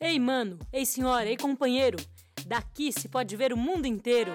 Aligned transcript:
Ei, 0.00 0.20
mano, 0.20 0.60
ei, 0.72 0.86
senhora, 0.86 1.28
ei, 1.28 1.36
companheiro. 1.36 1.98
Daqui 2.46 2.92
se 2.92 3.08
pode 3.08 3.34
ver 3.34 3.52
o 3.52 3.56
mundo 3.56 3.84
inteiro. 3.84 4.30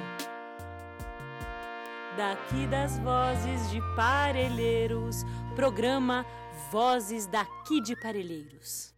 Daqui 2.18 2.68
das 2.68 3.00
vozes 3.00 3.72
de 3.72 3.80
Parelheiros, 3.96 5.24
programa 5.56 6.26
Vozes 6.70 7.28
daqui 7.28 7.80
de 7.82 7.96
Parelheiros. 7.96 8.93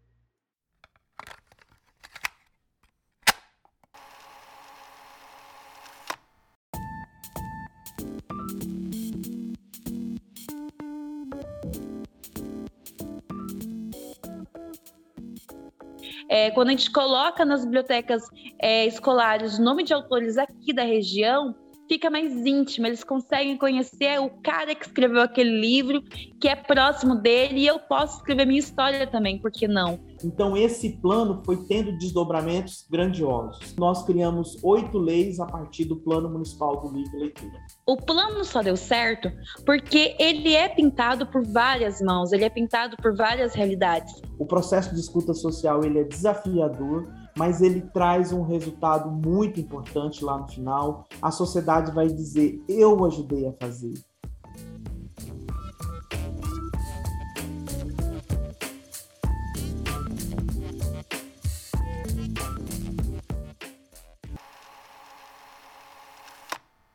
É, 16.36 16.52
quando 16.52 16.68
a 16.68 16.72
gente 16.72 16.92
coloca 16.92 17.46
nas 17.46 17.64
bibliotecas 17.64 18.22
é, 18.60 18.86
escolares 18.86 19.58
o 19.58 19.62
nome 19.62 19.86
de 19.86 19.94
autores 19.94 20.38
aqui 20.38 20.74
da 20.74 20.84
região, 20.84 21.56
fica 21.88 22.10
mais 22.10 22.34
íntimo, 22.46 22.88
eles 22.88 23.04
conseguem 23.04 23.58
conhecer 23.58 24.20
o 24.20 24.30
cara 24.42 24.74
que 24.76 24.86
escreveu 24.86 25.22
aquele 25.22 25.60
livro, 25.60 26.02
que 26.40 26.48
é 26.48 26.56
próximo 26.56 27.16
dele, 27.16 27.62
e 27.62 27.68
eu 27.68 27.80
posso 27.80 28.18
escrever 28.18 28.46
minha 28.46 28.60
história 28.60 29.08
também, 29.08 29.40
por 29.40 29.52
que 29.52 29.68
não? 29.68 30.00
Então, 30.24 30.56
esse 30.56 30.98
plano 31.02 31.42
foi 31.46 31.58
tendo 31.66 31.98
desdobramentos 31.98 32.86
grandiosos. 32.90 33.76
Nós 33.78 34.04
criamos 34.04 34.58
oito 34.64 34.98
leis 34.98 35.40
a 35.40 35.46
partir 35.46 35.86
do 35.86 35.96
Plano 35.98 36.30
Municipal 36.30 36.82
do 36.82 36.96
Livro 36.96 37.18
e 37.18 37.20
Leitura. 37.20 37.60
O 37.86 37.98
plano 37.98 38.44
só 38.44 38.62
deu 38.62 38.76
certo 38.76 39.32
porque 39.66 40.16
ele 40.20 40.54
é 40.54 40.68
pintado 40.68 41.28
por 41.28 41.46
várias 41.46 42.02
mãos, 42.02 42.32
ele 42.32 42.46
é 42.46 42.50
pintado 42.50 42.96
por 42.98 43.16
várias 43.16 43.54
realidades. 43.54 44.22
O 44.40 44.46
processo 44.46 44.94
de 44.94 45.00
escuta 45.00 45.34
social 45.34 45.84
ele 45.84 46.00
é 46.00 46.04
desafiador, 46.04 47.08
mas 47.38 47.62
ele 47.62 47.82
traz 47.82 48.32
um 48.32 48.44
resultado 48.44 49.12
muito 49.12 49.60
importante 49.60 50.24
lá 50.24 50.38
no 50.38 50.48
final. 50.48 51.06
A 51.22 51.32
sociedade 51.32 51.92
vai 51.92 52.08
dizer: 52.08 52.64
eu 52.68 53.06
ajudei 53.06 53.48
a 53.48 53.54
fazer. 53.54 53.94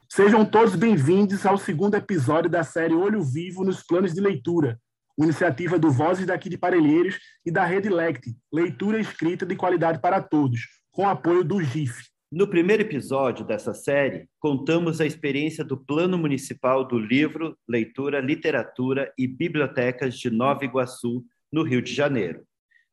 Sejam 0.09 0.45
todos 0.45 0.75
bem-vindos 0.75 1.47
ao 1.47 1.57
segundo 1.57 1.95
episódio 1.95 2.51
da 2.51 2.63
série 2.63 2.95
Olho 2.95 3.23
Vivo 3.23 3.65
nos 3.65 3.83
Planos 3.83 4.13
de 4.13 4.21
Leitura, 4.21 4.79
iniciativa 5.25 5.79
do 5.79 5.91
Vozes 5.91 6.27
daqui 6.27 6.49
de 6.49 6.59
Parelheiros 6.59 7.19
e 7.45 7.51
da 7.51 7.65
Rede 7.65 7.89
Lect, 7.89 8.35
Leitura 8.53 8.99
Escrita 8.99 9.45
de 9.45 9.57
Qualidade 9.57 10.01
para 10.01 10.21
Todos, 10.23 10.61
com 10.91 11.09
apoio 11.09 11.45
do 11.45 11.63
GIF. 11.63 12.11
No 12.33 12.47
primeiro 12.47 12.83
episódio 12.83 13.45
dessa 13.45 13.75
série, 13.75 14.29
contamos 14.39 15.01
a 15.01 15.07
experiência 15.07 15.65
do 15.65 15.77
Plano 15.77 16.17
Municipal 16.17 16.87
do 16.87 16.97
Livro, 16.97 17.59
Leitura, 17.69 18.21
Literatura 18.21 19.13
e 19.19 19.27
Bibliotecas 19.27 20.17
de 20.17 20.31
Nova 20.31 20.65
Iguaçu, 20.65 21.25
no 21.53 21.65
Rio 21.65 21.83
de 21.83 21.93
Janeiro. 21.93 22.45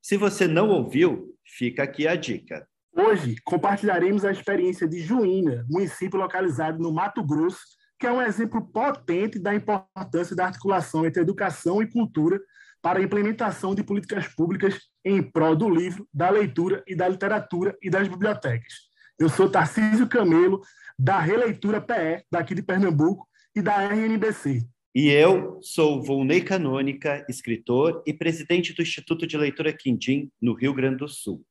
Se 0.02 0.18
você 0.18 0.48
não 0.48 0.70
ouviu, 0.70 1.36
fica 1.46 1.84
aqui 1.84 2.08
a 2.08 2.16
dica. 2.16 2.68
Hoje 2.92 3.36
compartilharemos 3.44 4.26
a 4.26 4.32
experiência 4.32 4.88
de 4.88 5.00
Juína, 5.02 5.64
município 5.70 6.18
localizado 6.18 6.82
no 6.82 6.92
Mato 6.92 7.24
Grosso, 7.24 7.77
que 8.00 8.06
é 8.06 8.12
um 8.12 8.22
exemplo 8.22 8.62
potente 8.62 9.40
da 9.40 9.54
importância 9.54 10.36
da 10.36 10.46
articulação 10.46 11.06
entre 11.06 11.22
educação 11.22 11.82
e 11.82 11.90
cultura 11.90 12.40
para 12.82 13.00
a 13.00 13.04
implementação 13.04 13.74
de 13.74 13.84
políticas 13.84 14.28
públicas 14.28 14.80
em 15.04 15.22
prol 15.22 15.56
do 15.56 15.70
livro, 15.70 16.08
da 16.14 16.30
leitura 16.30 16.84
e 16.88 16.96
da 16.96 17.08
literatura 17.08 17.76
e 17.82 17.90
das 17.90 18.08
bibliotecas. 18.08 18.74
Eu 19.20 19.30
sou 19.30 19.50
Tarcísio 19.50 20.08
Camelo, 20.08 20.62
da 20.98 21.20
Releitura 21.20 21.82
PE, 21.82 22.24
daqui 22.32 22.54
de 22.54 22.62
Pernambuco, 22.62 23.28
e 23.56 23.62
da 23.62 23.82
RNBC. 23.82 24.68
E 24.94 25.10
eu 25.10 25.60
sou 25.62 26.02
Volney 26.04 26.42
Canônica, 26.42 27.26
escritor 27.28 28.04
e 28.06 28.14
presidente 28.14 28.74
do 28.74 28.82
Instituto 28.82 29.26
de 29.26 29.38
Leitura 29.38 29.74
Quindim, 29.74 30.32
no 30.40 30.54
Rio 30.54 30.74
Grande 30.74 30.98
do 30.98 31.08
Sul. 31.08 31.44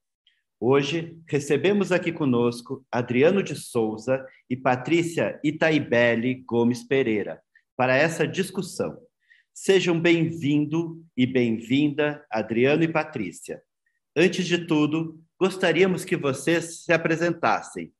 Hoje 0.58 1.22
recebemos 1.28 1.92
aqui 1.92 2.10
conosco 2.10 2.82
Adriano 2.90 3.42
de 3.42 3.54
Souza 3.54 4.26
e 4.48 4.56
Patrícia 4.56 5.38
Itaibelli 5.44 6.36
Gomes 6.46 6.82
Pereira 6.82 7.42
para 7.76 7.94
essa 7.94 8.26
discussão. 8.26 8.96
Sejam 9.52 10.00
bem-vindo 10.00 11.04
e 11.14 11.26
bem-vinda, 11.26 12.24
Adriano 12.30 12.82
e 12.82 12.88
Patrícia. 12.88 13.62
Antes 14.16 14.46
de 14.46 14.66
tudo, 14.66 15.20
gostaríamos 15.38 16.06
que 16.06 16.16
vocês 16.16 16.84
se 16.84 16.92
apresentassem. 16.92 17.92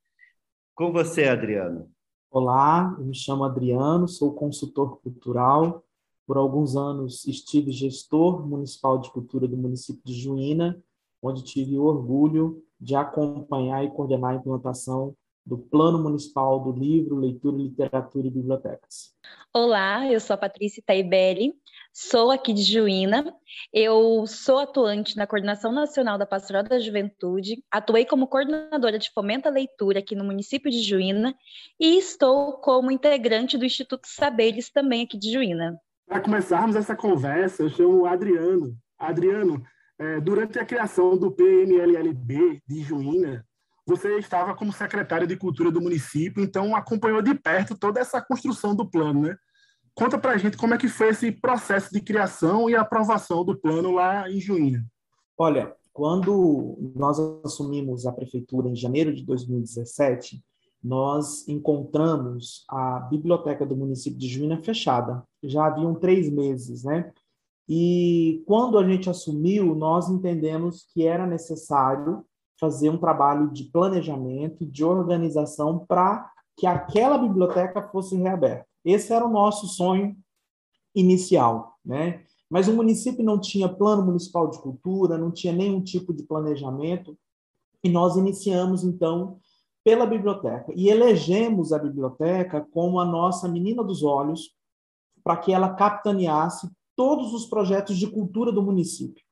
Com 0.75 0.91
você, 0.93 1.25
Adriano. 1.25 1.91
Olá, 2.31 2.97
eu 2.99 3.05
me 3.05 3.15
chamo 3.15 3.45
Adriano, 3.45 4.09
sou 4.09 4.33
consultor 4.33 4.99
cultural. 5.03 5.85
Por 6.27 6.39
alguns 6.39 6.75
anos 6.75 7.27
estive 7.27 7.71
gestor 7.71 8.49
municipal 8.49 8.99
de 8.99 9.11
cultura 9.11 9.47
do 9.47 9.59
município 9.59 10.03
de 10.03 10.15
Juína 10.15 10.83
onde 11.27 11.43
tive 11.43 11.77
o 11.79 11.85
orgulho 11.85 12.63
de 12.81 12.95
acompanhar 12.95 13.85
e 13.85 13.91
coordenar 13.91 14.33
a 14.33 14.37
implantação 14.37 15.15
do 15.45 15.57
Plano 15.57 16.03
Municipal 16.03 16.59
do 16.61 16.73
Livro, 16.73 17.17
Leitura, 17.17 17.57
Literatura 17.57 18.27
e 18.27 18.31
Bibliotecas. 18.31 19.15
Olá, 19.55 20.05
eu 20.11 20.19
sou 20.19 20.35
a 20.35 20.37
Patrícia 20.37 20.83
Taibelli, 20.85 21.55
sou 21.93 22.33
aqui 22.33 22.53
de 22.53 22.63
Juína, 22.63 23.33
eu 23.73 24.27
sou 24.27 24.59
atuante 24.59 25.17
na 25.17 25.27
Coordenação 25.27 25.73
Nacional 25.73 26.19
da 26.19 26.27
Pastoral 26.27 26.65
da 26.65 26.81
Juventude, 26.81 27.63
atuei 27.71 28.05
como 28.05 28.27
coordenadora 28.27 28.99
de 28.99 29.11
fomento 29.13 29.49
à 29.49 29.51
leitura 29.51 30.01
aqui 30.01 30.17
no 30.17 30.25
município 30.25 30.71
de 30.71 30.83
Juína 30.83 31.35
e 31.79 31.97
estou 31.97 32.55
como 32.55 32.91
integrante 32.91 33.57
do 33.57 33.65
Instituto 33.65 34.07
Saberes 34.07 34.69
também 34.69 35.05
aqui 35.05 35.17
de 35.17 35.33
Juína. 35.33 35.81
Para 36.09 36.21
começarmos 36.21 36.77
essa 36.77 36.97
conversa, 36.97 37.63
eu 37.63 37.71
chamo 37.71 38.03
o 38.03 38.07
Adriano. 38.07 38.77
Adriano, 38.99 39.63
é, 39.99 40.21
durante 40.21 40.59
a 40.59 40.65
criação 40.65 41.17
do 41.17 41.31
PMLLB 41.31 42.63
de 42.67 42.83
Juína, 42.83 43.45
você 43.87 44.19
estava 44.19 44.55
como 44.55 44.73
secretário 44.73 45.27
de 45.27 45.37
Cultura 45.37 45.71
do 45.71 45.81
município, 45.81 46.43
então 46.43 46.75
acompanhou 46.75 47.23
de 47.23 47.35
perto 47.35 47.79
toda 47.79 48.01
essa 48.01 48.21
construção 48.21 48.75
do 48.75 48.89
plano, 48.89 49.23
né? 49.23 49.37
Conta 49.95 50.19
para 50.19 50.33
a 50.33 50.37
gente 50.37 50.57
como 50.57 50.75
é 50.75 50.79
que 50.79 50.89
foi 50.89 51.09
esse 51.09 51.33
processo 51.33 51.91
de 51.91 52.01
criação 52.01 52.69
e 52.69 52.75
aprovação 52.75 53.45
do 53.45 53.57
plano 53.57 53.93
lá 53.93 54.29
em 54.31 54.41
Juína. 54.41 54.85
Olha, 55.39 55.75
quando 55.93 56.77
nós 56.95 57.19
assumimos 57.45 58.07
a 58.07 58.13
prefeitura 58.13 58.69
em 58.69 58.77
janeiro 58.77 59.15
de 59.15 59.25
2017, 59.25 60.45
nós 60.83 61.49
encontramos 61.49 62.65
a 62.69 63.01
biblioteca 63.11 63.65
do 63.65 63.77
município 63.77 64.19
de 64.19 64.29
Juína 64.29 64.63
fechada. 64.63 65.23
Já 65.43 65.67
haviam 65.67 65.95
três 65.95 66.31
meses, 66.31 66.85
né? 66.85 67.11
E 67.69 68.43
quando 68.47 68.79
a 68.79 68.89
gente 68.89 69.11
assumiu, 69.11 69.75
nós 69.75 70.09
entendemos 70.09 70.87
que 70.93 71.05
era 71.07 71.27
necessário 71.27 72.25
fazer 72.59 72.91
um 72.91 72.99
trabalho 72.99 73.51
de 73.51 73.65
planejamento, 73.65 74.65
de 74.65 74.85
organização 74.85 75.85
para 75.87 76.31
que 76.57 76.67
aquela 76.67 77.19
biblioteca 77.19 77.83
fosse 77.89 78.17
reaberta. 78.17 78.67
Esse 78.85 79.13
era 79.13 79.27
o 79.27 79.31
nosso 79.31 79.67
sonho 79.67 80.17
inicial, 80.95 81.75
né? 81.85 82.25
Mas 82.49 82.69
o 82.69 82.73
município 82.73 83.25
não 83.25 83.39
tinha 83.39 83.69
plano 83.69 84.05
municipal 84.05 84.49
de 84.49 84.61
cultura, 84.61 85.19
não 85.19 85.31
tinha 85.31 85.53
nenhum 85.53 85.83
tipo 85.83 86.15
de 86.15 86.23
planejamento, 86.23 87.19
e 87.83 87.89
nós 87.89 88.17
iniciamos 88.17 88.85
então 88.85 89.39
pela 89.85 90.07
biblioteca 90.07 90.73
e 90.75 90.89
elegemos 90.89 91.73
a 91.73 91.79
biblioteca 91.79 92.67
como 92.73 92.99
a 92.99 93.05
nossa 93.05 93.47
menina 93.49 93.85
dos 93.85 94.03
olhos 94.03 94.51
para 95.23 95.37
que 95.37 95.53
ela 95.53 95.75
capitaneasse 95.75 96.69
todos 96.97 97.35
os 97.35 97.47
projetos 97.47 97.99
de 97.99 98.07
cultura 98.07 98.51
do 98.51 98.63
município. 98.63 99.23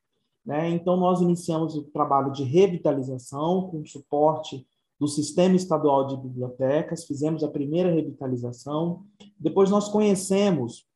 Né? 0.45 0.69
Então, 0.71 0.97
nós 0.97 1.21
iniciamos 1.21 1.75
o 1.75 1.85
trabalho 1.85 2.31
de 2.31 2.45
revitalização 2.45 3.69
com 3.71 3.85
suporte 3.85 4.67
do 5.01 5.09
Sistema 5.09 5.57
Estadual 5.57 6.07
de 6.07 6.17
Bibliotecas, 6.17 7.05
fizemos 7.05 7.43
a 7.43 7.49
primeira 7.49 7.91
revitalização. 7.91 9.03
Depois, 9.39 9.71
nós 9.71 9.89
conhecemos 9.89 10.87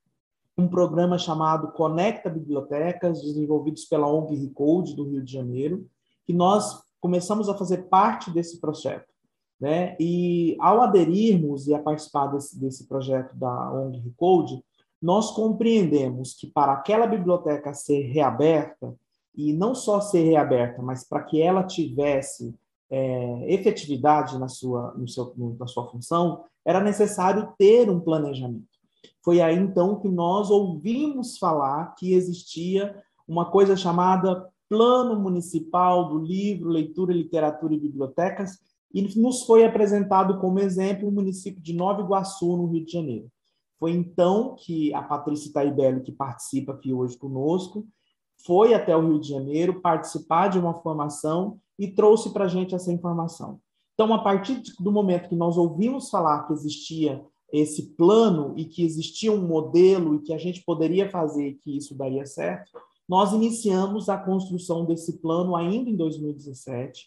um 0.56 0.68
programa 0.68 1.18
chamado 1.18 1.72
Conecta 1.72 2.28
Bibliotecas, 2.28 3.22
desenvolvidos 3.22 3.84
pela 3.86 4.08
ONG 4.08 4.36
Recode 4.36 4.94
do 4.94 5.08
Rio 5.08 5.22
de 5.22 5.32
Janeiro, 5.32 5.86
que 6.26 6.32
nós 6.32 6.82
começamos 7.00 7.48
a 7.48 7.54
fazer 7.54 7.88
parte 7.88 8.30
desse 8.30 8.60
projeto. 8.60 9.08
Né? 9.60 9.96
E 9.98 10.56
ao 10.60 10.80
aderirmos 10.80 11.66
e 11.66 11.74
a 11.74 11.78
participar 11.78 12.26
desse, 12.28 12.58
desse 12.58 12.86
projeto 12.86 13.34
da 13.36 13.72
ONG 13.72 13.98
Recode, 13.98 14.62
nós 15.00 15.30
compreendemos 15.30 16.34
que 16.34 16.46
para 16.46 16.72
aquela 16.72 17.06
biblioteca 17.06 17.72
ser 17.72 18.02
reaberta, 18.12 18.94
e 19.34 19.52
não 19.52 19.74
só 19.74 20.00
ser 20.00 20.24
reaberta, 20.24 20.82
mas 20.82 21.06
para 21.08 21.22
que 21.22 21.40
ela 21.40 21.62
tivesse 21.62 22.52
é, 22.90 23.54
efetividade 23.54 24.36
na 24.36 24.48
sua, 24.48 24.92
no 24.94 25.06
seu, 25.06 25.32
na 25.58 25.66
sua 25.66 25.86
função, 25.88 26.44
era 26.64 26.80
necessário 26.80 27.52
ter 27.56 27.88
um 27.88 28.00
planejamento. 28.00 28.66
Foi 29.24 29.40
aí 29.40 29.56
então 29.56 30.00
que 30.00 30.08
nós 30.08 30.50
ouvimos 30.50 31.38
falar 31.38 31.94
que 31.94 32.14
existia 32.14 33.00
uma 33.28 33.50
coisa 33.50 33.76
chamada 33.76 34.48
Plano 34.68 35.20
Municipal 35.20 36.08
do 36.08 36.18
Livro, 36.18 36.68
Leitura, 36.68 37.12
Literatura 37.12 37.74
e 37.74 37.80
Bibliotecas, 37.80 38.58
e 38.92 39.02
nos 39.20 39.44
foi 39.44 39.64
apresentado 39.64 40.38
como 40.40 40.58
exemplo 40.58 41.08
o 41.08 41.12
município 41.12 41.62
de 41.62 41.74
Nova 41.74 42.00
Iguaçu, 42.00 42.56
no 42.56 42.66
Rio 42.66 42.84
de 42.84 42.92
Janeiro. 42.92 43.30
Foi 43.78 43.92
então 43.92 44.56
que 44.56 44.92
a 44.92 45.02
Patrícia 45.02 45.52
Taibelli, 45.52 46.02
que 46.02 46.12
participa 46.12 46.72
aqui 46.72 46.92
hoje 46.92 47.16
conosco, 47.16 47.86
foi 48.44 48.74
até 48.74 48.96
o 48.96 49.06
Rio 49.06 49.20
de 49.20 49.28
Janeiro 49.28 49.80
participar 49.80 50.48
de 50.48 50.58
uma 50.58 50.74
formação 50.74 51.58
e 51.78 51.88
trouxe 51.88 52.30
para 52.30 52.44
a 52.44 52.48
gente 52.48 52.74
essa 52.74 52.92
informação. 52.92 53.60
Então, 53.94 54.12
a 54.14 54.18
partir 54.18 54.62
do 54.78 54.92
momento 54.92 55.28
que 55.28 55.34
nós 55.34 55.56
ouvimos 55.56 56.08
falar 56.08 56.46
que 56.46 56.52
existia 56.52 57.24
esse 57.52 57.94
plano 57.94 58.52
e 58.56 58.64
que 58.64 58.84
existia 58.84 59.32
um 59.32 59.46
modelo 59.46 60.14
e 60.14 60.20
que 60.20 60.32
a 60.32 60.38
gente 60.38 60.62
poderia 60.64 61.10
fazer 61.10 61.58
que 61.62 61.76
isso 61.76 61.96
daria 61.96 62.26
certo, 62.26 62.70
nós 63.08 63.32
iniciamos 63.32 64.08
a 64.08 64.18
construção 64.18 64.84
desse 64.84 65.18
plano 65.18 65.56
ainda 65.56 65.88
em 65.88 65.96
2017, 65.96 67.06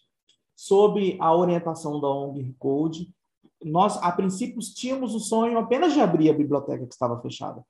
sob 0.56 1.16
a 1.20 1.36
orientação 1.36 2.02
da 2.02 2.10
ONG 2.10 2.56
Code. 2.58 3.14
Nós, 3.64 3.98
a 4.02 4.12
princípio, 4.12 4.60
tínhamos 4.60 5.14
o 5.14 5.20
sonho 5.20 5.58
apenas 5.58 5.94
de 5.94 6.00
abrir 6.00 6.30
a 6.30 6.34
biblioteca 6.34 6.86
que 6.86 6.94
estava 6.94 7.22
fechada. 7.22 7.64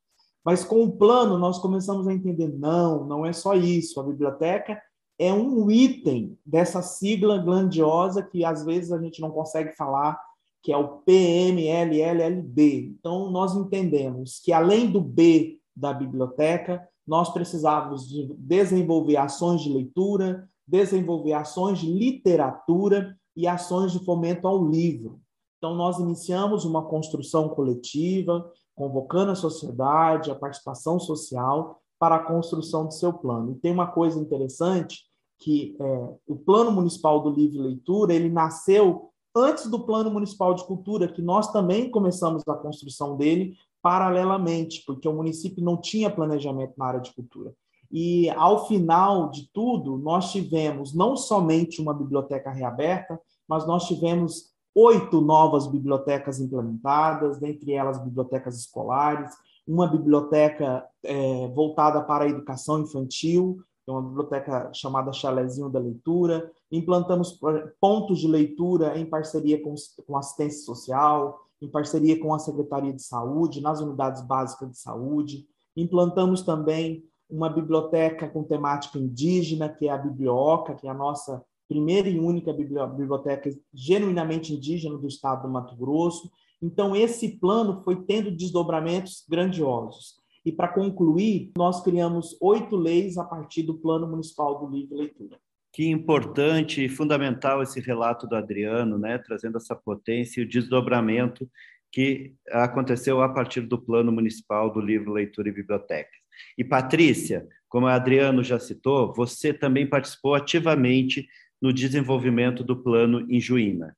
Mas 0.44 0.64
com 0.64 0.84
o 0.84 0.92
plano, 0.92 1.38
nós 1.38 1.60
começamos 1.60 2.08
a 2.08 2.14
entender: 2.14 2.48
não, 2.48 3.06
não 3.06 3.26
é 3.26 3.34
só 3.34 3.54
isso. 3.54 4.00
A 4.00 4.04
biblioteca 4.04 4.82
é 5.20 5.32
um 5.32 5.70
item 5.70 6.38
dessa 6.46 6.82
sigla 6.82 7.38
grandiosa 7.38 8.24
que 8.24 8.44
às 8.44 8.66
vezes 8.66 8.92
a 8.92 9.00
gente 9.00 9.22
não 9.22 9.30
consegue 9.30 9.76
falar, 9.76 10.20
que 10.64 10.74
é 10.74 10.78
o 10.78 11.00
PMLLLB. 11.00 12.96
Então, 13.00 13.30
nós 13.30 13.56
entendemos 13.56 14.40
que 14.44 14.52
além 14.52 14.90
do 14.90 15.00
B 15.00 15.60
da 15.76 15.94
biblioteca, 15.94 16.88
nós 17.06 17.32
precisávamos 17.32 18.10
de 18.10 18.34
desenvolver 18.38 19.18
ações 19.18 19.62
de 19.62 19.70
leitura, 19.72 20.50
desenvolver 20.68 21.34
ações 21.34 21.80
de 21.80 21.92
literatura 21.92 23.16
e 23.36 23.48
ações 23.48 23.92
de 23.92 24.04
fomento 24.04 24.48
ao 24.48 24.68
livro. 24.68 25.20
Então, 25.62 25.76
nós 25.76 26.00
iniciamos 26.00 26.66
uma 26.66 26.84
construção 26.84 27.48
coletiva, 27.48 28.52
convocando 28.74 29.32
a 29.32 29.36
sociedade, 29.36 30.32
a 30.32 30.36
participação 30.36 31.00
social 31.00 31.80
para 32.00 32.16
a 32.16 32.24
construção 32.24 32.88
do 32.88 32.94
seu 32.96 33.14
plano. 33.14 33.52
E 33.52 33.56
tem 33.60 33.72
uma 33.72 33.86
coisa 33.86 34.20
interessante 34.20 35.04
que 35.38 35.78
é, 35.80 36.14
o 36.28 36.36
Plano 36.36 36.72
Municipal 36.72 37.22
do 37.22 37.30
Livre 37.30 37.60
Leitura 37.60 38.12
ele 38.12 38.28
nasceu 38.28 39.12
antes 39.36 39.70
do 39.70 39.86
Plano 39.86 40.10
Municipal 40.10 40.56
de 40.56 40.66
Cultura, 40.66 41.08
que 41.08 41.22
nós 41.22 41.52
também 41.52 41.92
começamos 41.92 42.42
a 42.48 42.56
construção 42.56 43.16
dele 43.16 43.56
paralelamente, 43.84 44.84
porque 44.84 45.08
o 45.08 45.14
município 45.14 45.64
não 45.64 45.78
tinha 45.78 46.10
planejamento 46.10 46.74
na 46.76 46.88
área 46.88 47.02
de 47.02 47.14
cultura. 47.14 47.54
E, 47.92 48.32
ao 48.32 48.68
final 48.68 49.30
de 49.30 49.48
tudo, 49.54 49.96
nós 50.00 50.32
tivemos 50.32 50.92
não 50.96 51.16
somente 51.16 51.80
uma 51.80 51.94
biblioteca 51.94 52.50
reaberta, 52.50 53.20
mas 53.48 53.68
nós 53.68 53.86
tivemos 53.86 54.51
oito 54.76 55.22
novas 55.22 55.68
bibliotecas 55.68 56.40
implementadas, 56.40 57.40
dentre 57.40 57.74
elas 57.74 58.02
bibliotecas 58.04 58.58
escolares, 58.58 59.32
uma 59.68 59.88
biblioteca 59.88 60.86
é, 61.04 61.48
voltada 61.50 62.02
para 62.02 62.26
a 62.26 62.30
educação 62.30 62.80
infantil, 62.82 63.64
é 63.88 63.92
uma 63.92 64.02
biblioteca 64.02 64.72
chamada 64.74 65.12
Chalezinho 65.12 65.70
da 65.70 65.80
Leitura. 65.80 66.52
Implantamos 66.72 67.40
pontos 67.80 68.20
de 68.20 68.28
leitura 68.28 68.98
em 68.98 69.06
parceria 69.06 69.62
com, 69.62 69.74
com 70.06 70.18
assistência 70.18 70.64
social, 70.64 71.40
em 71.62 71.68
parceria 71.68 72.20
com 72.20 72.34
a 72.34 72.40
Secretaria 72.40 72.94
de 72.94 73.02
Saúde, 73.02 73.62
nas 73.62 73.82
unidades 73.82 74.22
básicas 74.26 74.70
de 74.70 74.78
saúde. 74.78 75.46
Implantamos 75.76 76.42
também 76.44 77.04
uma 77.30 77.50
biblioteca 77.50 78.28
com 78.28 78.44
temática 78.44 79.00
indígena, 79.00 79.70
que 79.70 79.88
é 79.88 79.92
a 79.92 79.98
Biblioca, 79.98 80.76
que 80.76 80.88
é 80.88 80.90
a 80.90 80.94
nossa 80.94 81.44
primeira 81.72 82.10
e 82.10 82.20
única 82.20 82.52
biblioteca 82.52 83.50
genuinamente 83.74 84.54
indígena 84.54 84.98
do 84.98 85.08
estado 85.08 85.44
do 85.44 85.50
Mato 85.50 85.74
Grosso. 85.78 86.30
Então, 86.62 86.94
esse 86.94 87.40
plano 87.40 87.82
foi 87.82 88.04
tendo 88.04 88.30
desdobramentos 88.30 89.26
grandiosos. 89.30 90.16
E, 90.46 90.52
para 90.52 90.68
concluir, 90.68 91.52
nós 91.58 91.82
criamos 91.82 92.36
oito 92.42 92.76
leis 92.76 93.18
a 93.18 93.24
partir 93.24 93.64
do 93.64 93.76
Plano 93.76 94.06
Municipal 94.06 94.60
do 94.60 94.76
Livre 94.76 94.98
Leitura. 94.98 95.40
Que 95.72 95.88
importante 95.88 96.84
e 96.84 96.90
fundamental 96.90 97.64
esse 97.64 97.80
relato 97.80 98.28
do 98.28 98.36
Adriano, 98.36 98.98
né, 98.98 99.18
trazendo 99.18 99.56
essa 99.56 99.74
potência 99.74 100.42
e 100.42 100.44
o 100.44 100.50
desdobramento 100.50 101.50
que 101.90 102.34
aconteceu 102.50 103.22
a 103.22 103.30
partir 103.30 103.62
do 103.62 103.82
Plano 103.82 104.12
Municipal 104.12 104.70
do 104.70 104.82
Livro, 104.82 105.14
Leitura 105.14 105.48
e 105.48 105.54
Bibliotecas. 105.54 106.20
E 106.58 106.66
Patrícia, 106.66 107.48
como 107.70 107.86
o 107.86 107.90
Adriano 107.90 108.44
já 108.44 108.60
citou, 108.60 109.14
você 109.14 109.54
também 109.54 109.88
participou 109.88 110.36
ativamente 110.36 111.26
no 111.62 111.72
desenvolvimento 111.72 112.64
do 112.64 112.82
plano 112.82 113.26
em 113.30 113.40
Juína. 113.40 113.96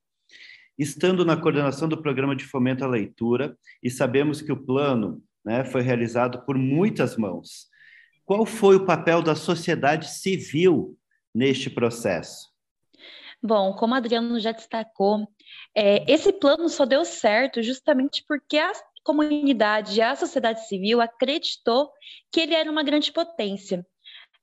Estando 0.78 1.24
na 1.24 1.38
coordenação 1.38 1.88
do 1.88 2.02
programa 2.02 2.36
de 2.36 2.46
fomento 2.46 2.84
à 2.84 2.88
leitura, 2.88 3.58
e 3.82 3.90
sabemos 3.90 4.42
que 4.42 4.52
o 4.52 4.66
plano 4.66 5.24
né, 5.46 5.64
foi 5.64 5.82
realizado 5.82 6.44
por 6.46 6.58
muitas 6.58 7.16
mãos. 7.16 7.68
Qual 8.26 8.46
foi 8.46 8.76
o 8.76 8.86
papel 8.86 9.22
da 9.22 9.36
sociedade 9.36 10.10
civil 10.10 10.98
neste 11.34 11.70
processo? 11.70 12.52
Bom, 13.42 13.74
como 13.74 13.94
Adriano 13.94 14.40
já 14.40 14.54
destacou, 14.54 15.28
é, 15.76 16.10
esse 16.12 16.32
plano 16.32 16.70
só 16.70 16.86
deu 16.86 17.04
certo 17.04 17.62
justamente 17.62 18.24
porque 18.26 18.58
a 18.58 18.72
comunidade, 19.04 20.02
a 20.02 20.16
sociedade 20.16 20.66
civil 20.68 21.02
acreditou 21.02 21.92
que 22.32 22.40
ele 22.40 22.54
era 22.54 22.72
uma 22.72 22.84
grande 22.84 23.12
potência. 23.12 23.86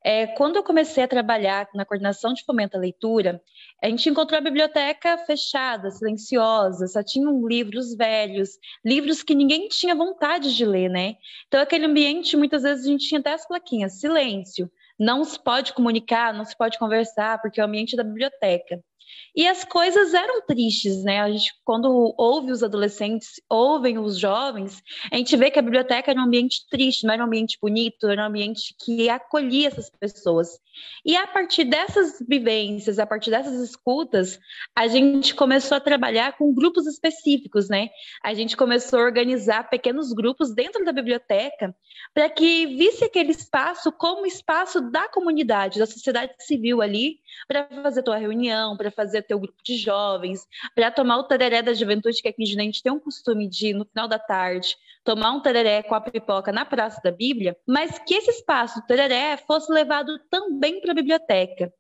É, 0.03 0.27
quando 0.27 0.57
eu 0.57 0.63
comecei 0.63 1.05
a 1.05 1.09
trabalhar 1.09 1.69
na 1.75 1.85
coordenação 1.85 2.33
de 2.33 2.45
fomento 2.45 2.77
à 2.77 2.81
leitura, 2.81 3.43
a 3.83 3.89
gente 3.89 4.09
encontrou 4.09 4.39
a 4.39 4.43
biblioteca 4.43 5.19
fechada, 5.19 5.91
silenciosa, 5.91 6.87
só 6.87 7.03
tinham 7.03 7.47
livros 7.47 7.95
velhos, 7.95 8.59
livros 8.85 9.23
que 9.23 9.35
ninguém 9.35 9.69
tinha 9.69 9.95
vontade 9.95 10.57
de 10.57 10.65
ler, 10.65 10.89
né? 10.89 11.17
Então, 11.47 11.61
aquele 11.61 11.85
ambiente, 11.85 12.37
muitas 12.37 12.63
vezes, 12.63 12.87
a 12.87 12.89
gente 12.89 13.07
tinha 13.07 13.21
até 13.21 13.35
as 13.35 13.47
plaquinhas, 13.47 14.01
silêncio, 14.01 14.71
não 14.99 15.23
se 15.23 15.43
pode 15.43 15.73
comunicar, 15.75 16.33
não 16.33 16.45
se 16.45 16.57
pode 16.57 16.79
conversar, 16.79 17.41
porque 17.41 17.61
é 17.61 17.65
o 17.65 17.67
ambiente 17.67 17.97
da 17.97 18.05
biblioteca. 18.05 18.83
E 19.35 19.47
as 19.47 19.65
coisas 19.65 20.13
eram 20.13 20.43
tristes, 20.43 21.05
né? 21.05 21.21
A 21.21 21.31
gente, 21.31 21.53
quando 21.65 22.15
ouve 22.19 22.51
os 22.51 22.63
adolescentes, 22.63 23.41
ouvem 23.49 23.99
os 23.99 24.19
jovens, 24.19 24.83
a 25.11 25.17
gente 25.17 25.37
vê 25.37 25.51
que 25.51 25.59
a 25.59 25.63
biblioteca 25.63 26.11
era 26.11 26.21
um 26.21 26.25
ambiente 26.25 26.67
triste, 26.69 27.07
não 27.07 27.15
era 27.15 27.23
um 27.23 27.27
ambiente 27.27 27.57
bonito, 27.61 28.09
era 28.09 28.23
um 28.23 28.27
ambiente 28.27 28.75
que 28.85 29.09
acolhia 29.09 29.69
essas 29.69 29.89
pessoas. 29.89 30.59
E 31.05 31.17
a 31.17 31.27
partir 31.27 31.65
dessas 31.65 32.19
vivências, 32.29 32.99
a 32.99 33.07
partir 33.07 33.31
dessas 33.31 33.61
escutas, 33.61 34.39
a 34.75 34.87
gente 34.89 35.35
começou 35.35 35.77
a 35.77 35.81
trabalhar 35.81 36.37
com 36.37 36.53
grupos 36.53 36.87
específicos, 36.87 37.69
né? 37.69 37.89
A 38.25 38.35
gente 38.35 38.57
começou 38.57 38.99
a 38.99 39.05
organizar 39.05 39.69
pequenos 39.69 40.13
grupos 40.13 40.55
dentro 40.55 40.85
da 40.85 40.93
biblioteca 40.93 41.75
para 42.13 42.29
que 42.29 42.67
visse 42.67 43.05
aquele 43.05 43.31
espaço 43.31 43.93
como 43.93 44.27
espaço 44.27 44.81
da 44.91 45.09
comunidade, 45.09 45.79
da 45.79 45.87
sociedade 45.87 46.33
civil 46.41 46.83
ali, 46.83 47.21
para 47.47 47.69
fazer 47.83 48.03
tua 48.03 48.17
reunião, 48.17 48.77
para 48.77 48.91
fazer 48.91 49.23
teu 49.23 49.39
grupo 49.39 49.63
de 49.65 49.77
jovens, 49.77 50.47
para 50.75 50.91
tomar 50.91 51.19
o 51.19 51.25
tereré 51.25 51.63
da 51.63 51.73
juventude, 51.73 52.23
que 52.23 52.29
aqui 52.29 52.43
a 52.43 52.47
gente 52.47 52.83
tem 52.83 52.93
um 52.93 53.01
costume 53.01 53.49
de, 53.49 53.73
no 53.73 53.85
final 53.85 54.09
da 54.09 54.19
tarde, 54.19 54.77
tomar 55.05 55.33
um 55.33 55.41
tereré 55.41 55.83
com 55.83 55.95
a 55.95 56.01
pipoca 56.01 56.53
na 56.53 56.65
Praça 56.65 57.01
da 57.03 57.11
Bíblia, 57.11 57.57
mas 57.67 57.99
que 57.99 58.15
esse 58.15 58.31
espaço 58.31 58.81
do 58.81 58.87
tereré 58.87 59.37
fosse 59.37 59.73
levado 59.73 60.19
também 60.31 60.81
para 60.81 60.93
a 60.93 60.95
biblioteca. 60.95 61.73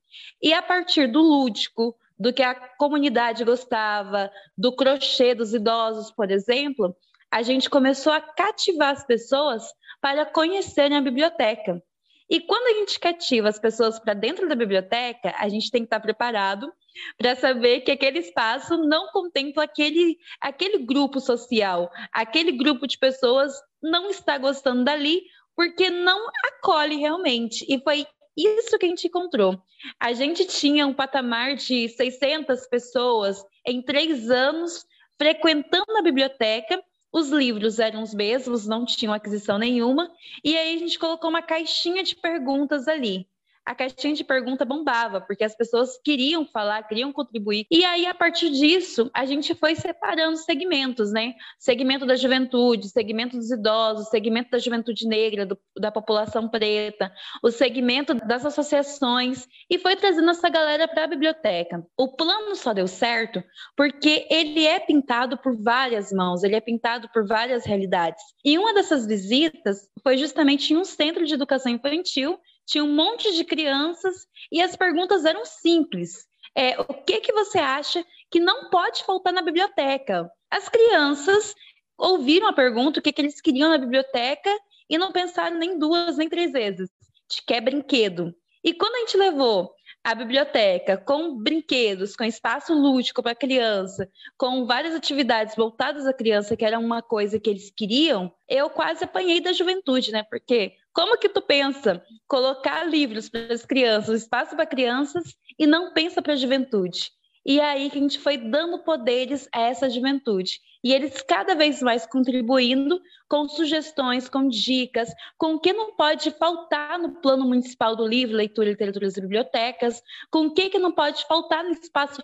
E 0.43 0.53
a 0.53 0.63
partir 0.63 1.07
do 1.07 1.21
lúdico, 1.21 1.95
do 2.19 2.33
que 2.33 2.43
a 2.43 2.55
comunidade 2.55 3.45
gostava, 3.45 4.31
do 4.57 4.75
crochê 4.77 5.35
dos 5.35 5.55
idosos, 5.55 6.11
por 6.11 6.31
exemplo, 6.31 6.95
a 7.31 7.43
gente 7.43 7.71
começou 7.71 8.13
a 8.13 8.21
cativar 8.21 8.91
as 8.91 9.05
pessoas 9.05 9.63
para 10.01 10.27
conhecerem 10.27 10.99
a 10.99 11.01
biblioteca. 11.01 11.83
E 12.31 12.41
quando 12.41 12.77
a 12.77 12.79
gente 12.79 13.01
cativa 13.01 13.49
as 13.49 13.59
pessoas 13.59 13.99
para 13.99 14.15
dentro 14.15 14.49
da 14.49 14.55
biblioteca, 14.55 15.35
a 15.37 15.49
gente 15.49 15.69
tem 15.69 15.83
que 15.83 15.87
estar 15.87 15.99
preparado 15.99 16.73
para 17.19 17.35
saber 17.35 17.81
que 17.81 17.91
aquele 17.91 18.21
espaço 18.21 18.77
não 18.77 19.09
contempla 19.09 19.65
aquele, 19.65 20.17
aquele 20.41 20.79
grupo 20.79 21.19
social, 21.19 21.91
aquele 22.13 22.53
grupo 22.53 22.87
de 22.87 22.97
pessoas 22.97 23.53
não 23.83 24.11
está 24.11 24.39
gostando 24.39 24.85
dali 24.85 25.23
porque 25.57 25.91
não 25.91 26.29
acolhe 26.47 26.97
realmente. 26.97 27.67
E 27.69 27.83
foi 27.83 28.07
isso 28.37 28.79
que 28.79 28.87
a 28.87 28.89
gente 28.89 29.09
encontrou. 29.09 29.61
A 29.99 30.13
gente 30.13 30.47
tinha 30.47 30.87
um 30.87 30.95
patamar 30.95 31.57
de 31.57 31.89
600 31.89 32.67
pessoas 32.69 33.45
em 33.67 33.83
três 33.83 34.31
anos 34.31 34.87
frequentando 35.19 35.97
a 35.99 36.03
biblioteca 36.03 36.81
os 37.13 37.31
livros 37.31 37.79
eram 37.79 38.03
os 38.03 38.15
mesmos, 38.15 38.67
não 38.67 38.85
tinham 38.85 39.13
aquisição 39.13 39.59
nenhuma, 39.59 40.11
e 40.45 40.57
aí 40.57 40.77
a 40.77 40.79
gente 40.79 40.99
colocou 40.99 41.31
uma 41.31 41.43
caixinha 41.43 42.03
de 42.03 42.15
perguntas 42.17 42.87
ali. 42.89 43.29
A 43.65 43.75
caixinha 43.75 44.15
de 44.15 44.25
pergunta 44.25 44.65
bombava, 44.65 45.21
porque 45.21 45.45
as 45.45 45.55
pessoas 45.55 45.99
queriam 46.03 46.47
falar, 46.47 46.83
queriam 46.83 47.13
contribuir. 47.13 47.67
E 47.71 47.85
aí, 47.85 48.07
a 48.07 48.15
partir 48.15 48.51
disso, 48.51 49.11
a 49.15 49.25
gente 49.25 49.55
foi 49.55 49.75
separando 49.75 50.37
segmentos, 50.37 51.13
né? 51.13 51.35
Segmento 51.59 52.07
da 52.07 52.17
juventude, 52.17 52.89
segmento 52.89 53.37
dos 53.37 53.51
idosos, 53.51 54.09
segmento 54.09 54.51
da 54.51 54.59
juventude 54.59 55.07
negra, 55.07 55.47
do, 55.47 55.59
da 55.79 55.93
população 55.93 56.49
preta, 56.49 57.13
o 57.43 57.51
segmento 57.51 58.15
das 58.15 58.45
associações, 58.45 59.47
e 59.69 59.79
foi 59.79 59.97
trazendo 59.97 60.31
essa 60.31 60.49
galera 60.49 60.89
para 60.89 61.05
a 61.05 61.09
biblioteca. 61.09 61.85
O 61.97 62.09
plano 62.17 62.57
só 62.57 62.73
deu 62.73 62.87
certo 62.87 63.43
porque 63.77 64.27
ele 64.31 64.67
é 64.67 64.81
pintado 64.81 65.39
por 65.39 65.57
várias 65.57 66.13
mãos, 66.13 66.43
ele 66.43 66.57
é 66.57 66.61
pintado 66.61 67.09
por 67.13 67.27
várias 67.27 67.65
realidades. 67.65 68.23
E 68.45 68.59
uma 68.59 68.75
dessas 68.75 69.07
visitas 69.07 69.89
foi 70.03 70.17
justamente 70.17 70.73
em 70.73 70.77
um 70.77 70.85
centro 70.85 71.25
de 71.25 71.35
educação 71.35 71.73
infantil 71.73 72.39
tinha 72.71 72.85
um 72.85 72.95
monte 72.95 73.35
de 73.35 73.45
crianças 73.45 74.29
e 74.51 74.63
as 74.63 74.77
perguntas 74.77 75.25
eram 75.25 75.45
simples. 75.45 76.29
É, 76.55 76.81
o 76.81 76.95
que, 76.95 77.21
que 77.21 77.33
você 77.33 77.59
acha 77.59 78.05
que 78.31 78.39
não 78.39 78.71
pode 78.71 79.03
faltar 79.03 79.33
na 79.33 79.43
biblioteca? 79.43 80.31
As 80.49 80.69
crianças 80.69 81.53
ouviram 81.99 82.47
a 82.47 82.53
pergunta, 82.53 83.01
o 83.01 83.03
que, 83.03 83.13
que 83.13 83.21
eles 83.21 83.41
queriam 83.41 83.71
na 83.71 83.79
biblioteca, 83.79 84.51
e 84.89 84.97
não 84.97 85.11
pensaram 85.11 85.59
nem 85.59 85.79
duas 85.79 86.17
nem 86.17 86.29
três 86.29 86.53
vezes. 86.53 86.89
De 87.29 87.43
que 87.45 87.55
é 87.55 87.61
brinquedo. 87.61 88.33
E 88.63 88.73
quando 88.73 88.95
a 88.95 88.99
gente 89.01 89.17
levou 89.17 89.75
a 90.03 90.15
biblioteca 90.15 90.97
com 90.97 91.37
brinquedos, 91.37 92.17
com 92.17 92.25
espaço 92.25 92.73
lúdico 92.73 93.23
para 93.23 93.35
criança, 93.35 94.09
com 94.37 94.65
várias 94.65 94.95
atividades 94.95 95.55
voltadas 95.55 96.07
à 96.07 96.13
criança, 96.13 96.57
que 96.57 96.65
era 96.65 96.79
uma 96.79 97.03
coisa 97.03 97.39
que 97.39 97.51
eles 97.51 97.71
queriam, 97.71 98.33
eu 98.49 98.71
quase 98.71 99.05
apanhei 99.05 99.41
da 99.41 99.53
juventude, 99.53 100.11
né? 100.11 100.23
Porque 100.23 100.73
como 100.93 101.19
que 101.19 101.29
tu 101.29 101.43
pensa 101.43 102.03
colocar 102.27 102.85
livros 102.85 103.29
para 103.29 103.53
as 103.53 103.65
crianças, 103.65 104.23
espaço 104.23 104.57
para 104.57 104.67
crianças 104.67 105.35
e 105.59 105.67
não 105.67 105.93
pensa 105.93 106.23
para 106.23 106.33
a 106.33 106.37
juventude? 106.37 107.11
E 107.45 107.59
é 107.59 107.65
aí 107.65 107.91
que 107.91 107.99
a 107.99 108.03
gente 108.03 108.19
foi 108.19 108.37
dando 108.37 108.83
poderes 108.85 109.49
a 109.53 109.61
essa 109.63 109.89
juventude. 109.89 110.61
E 110.85 110.93
eles 110.93 111.23
cada 111.23 111.55
vez 111.55 111.83
mais 111.83 112.07
contribuindo 112.07 113.01
com 113.29 113.49
sugestões, 113.49 114.29
com 114.29 114.49
dicas, 114.49 115.09
com 115.39 115.55
o 115.55 115.61
que 115.61 115.73
não 115.73 115.95
pode 115.95 116.31
faltar 116.33 116.99
no 116.99 117.21
plano 117.21 117.47
municipal 117.47 117.97
do 117.97 118.07
livro, 118.07 118.37
leitura, 118.37 118.71
literatura 118.71 119.07
e 119.07 119.21
bibliotecas, 119.21 120.03
com 120.31 120.47
o 120.47 120.55
que, 120.55 120.71
que 120.71 120.79
não 120.79 120.93
pode 120.93 121.27
faltar 121.27 121.65
no 121.65 121.71
espaço 121.71 122.23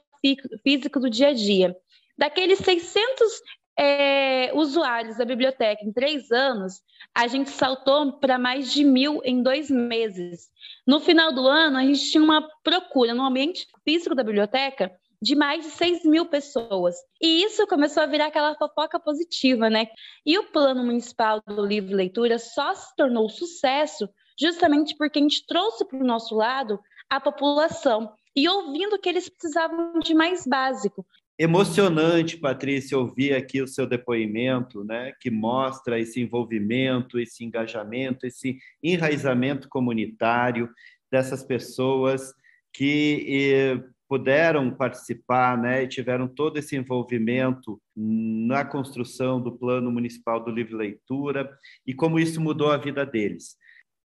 físico 0.62 1.00
do 1.00 1.08
dia 1.08 1.28
a 1.28 1.32
dia. 1.32 1.76
Daqueles 2.18 2.58
600 2.58 3.42
é, 3.78 4.50
usuários 4.54 5.18
da 5.18 5.25
biblioteca 5.25 5.85
em 5.85 5.92
três 5.92 6.30
anos, 6.30 6.80
a 7.14 7.26
gente 7.26 7.50
saltou 7.50 8.18
para 8.18 8.38
mais 8.38 8.73
de 8.73 8.85
mil 8.85 9.20
em 9.23 9.42
dois 9.42 9.70
meses. 9.70 10.49
No 10.87 10.99
final 10.99 11.32
do 11.32 11.46
ano, 11.46 11.76
a 11.76 11.82
gente 11.82 12.11
tinha 12.11 12.25
uma 12.25 12.49
procura 12.62 13.12
no 13.12 13.23
ambiente 13.23 13.66
físico 13.85 14.14
da 14.14 14.25
biblioteca 14.25 14.90
de 15.26 15.35
mais 15.35 15.64
de 15.64 15.71
6 15.73 16.04
mil 16.04 16.25
pessoas. 16.26 16.95
E 17.21 17.42
isso 17.42 17.66
começou 17.66 18.04
a 18.04 18.06
virar 18.06 18.26
aquela 18.26 18.54
fofoca 18.54 19.00
positiva, 19.00 19.68
né? 19.68 19.88
E 20.25 20.38
o 20.38 20.45
plano 20.52 20.85
municipal 20.85 21.42
do 21.45 21.66
livro 21.66 21.97
leitura 21.97 22.38
só 22.38 22.73
se 22.75 22.95
tornou 22.95 23.28
sucesso 23.28 24.09
justamente 24.40 24.95
porque 24.97 25.18
a 25.18 25.23
gente 25.23 25.45
trouxe 25.45 25.85
para 25.85 25.99
o 25.99 26.06
nosso 26.06 26.37
lado 26.37 26.78
a 27.11 27.18
população 27.18 28.12
e 28.37 28.49
ouvindo 28.49 29.00
que 29.00 29.09
eles 29.09 29.28
precisavam 29.28 29.99
de 29.99 30.14
mais 30.14 30.47
básico. 30.47 31.04
Emocionante, 31.37 32.37
Patrícia, 32.37 32.97
ouvir 32.97 33.35
aqui 33.35 33.61
o 33.61 33.66
seu 33.66 33.85
depoimento, 33.87 34.85
né, 34.85 35.12
que 35.21 35.30
mostra 35.30 35.99
esse 35.99 36.21
envolvimento, 36.21 37.18
esse 37.18 37.45
engajamento, 37.45 38.26
esse 38.26 38.59
enraizamento 38.80 39.68
comunitário 39.68 40.71
dessas 41.11 41.42
pessoas 41.42 42.33
que 42.73 43.26
eh, 43.28 43.96
puderam 44.08 44.70
participar 44.70 45.58
né, 45.58 45.82
e 45.82 45.88
tiveram 45.88 46.28
todo 46.28 46.58
esse 46.58 46.76
envolvimento 46.76 47.80
na 47.96 48.64
construção 48.64 49.40
do 49.40 49.52
Plano 49.52 49.90
Municipal 49.90 50.42
do 50.42 50.50
Livre 50.50 50.75
Leitura 50.75 51.50
e 51.86 51.92
como 51.92 52.18
isso 52.18 52.40
mudou 52.40 52.70
a 52.70 52.76
vida 52.76 53.04
deles. 53.04 53.56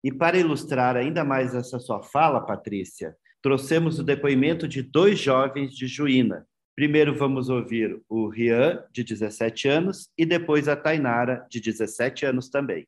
E 0.03 0.11
para 0.11 0.37
ilustrar 0.37 0.95
ainda 0.95 1.23
mais 1.23 1.53
essa 1.53 1.79
sua 1.79 2.01
fala, 2.01 2.41
Patrícia, 2.41 3.15
trouxemos 3.41 3.99
o 3.99 4.03
depoimento 4.03 4.67
de 4.67 4.81
dois 4.81 5.19
jovens 5.19 5.75
de 5.75 5.87
Juína. 5.87 6.45
Primeiro 6.75 7.15
vamos 7.15 7.49
ouvir 7.49 8.01
o 8.09 8.27
Rian, 8.27 8.83
de 8.91 9.03
17 9.03 9.67
anos, 9.67 10.09
e 10.17 10.25
depois 10.25 10.67
a 10.67 10.75
Tainara, 10.75 11.45
de 11.49 11.59
17 11.59 12.25
anos 12.25 12.49
também. 12.49 12.87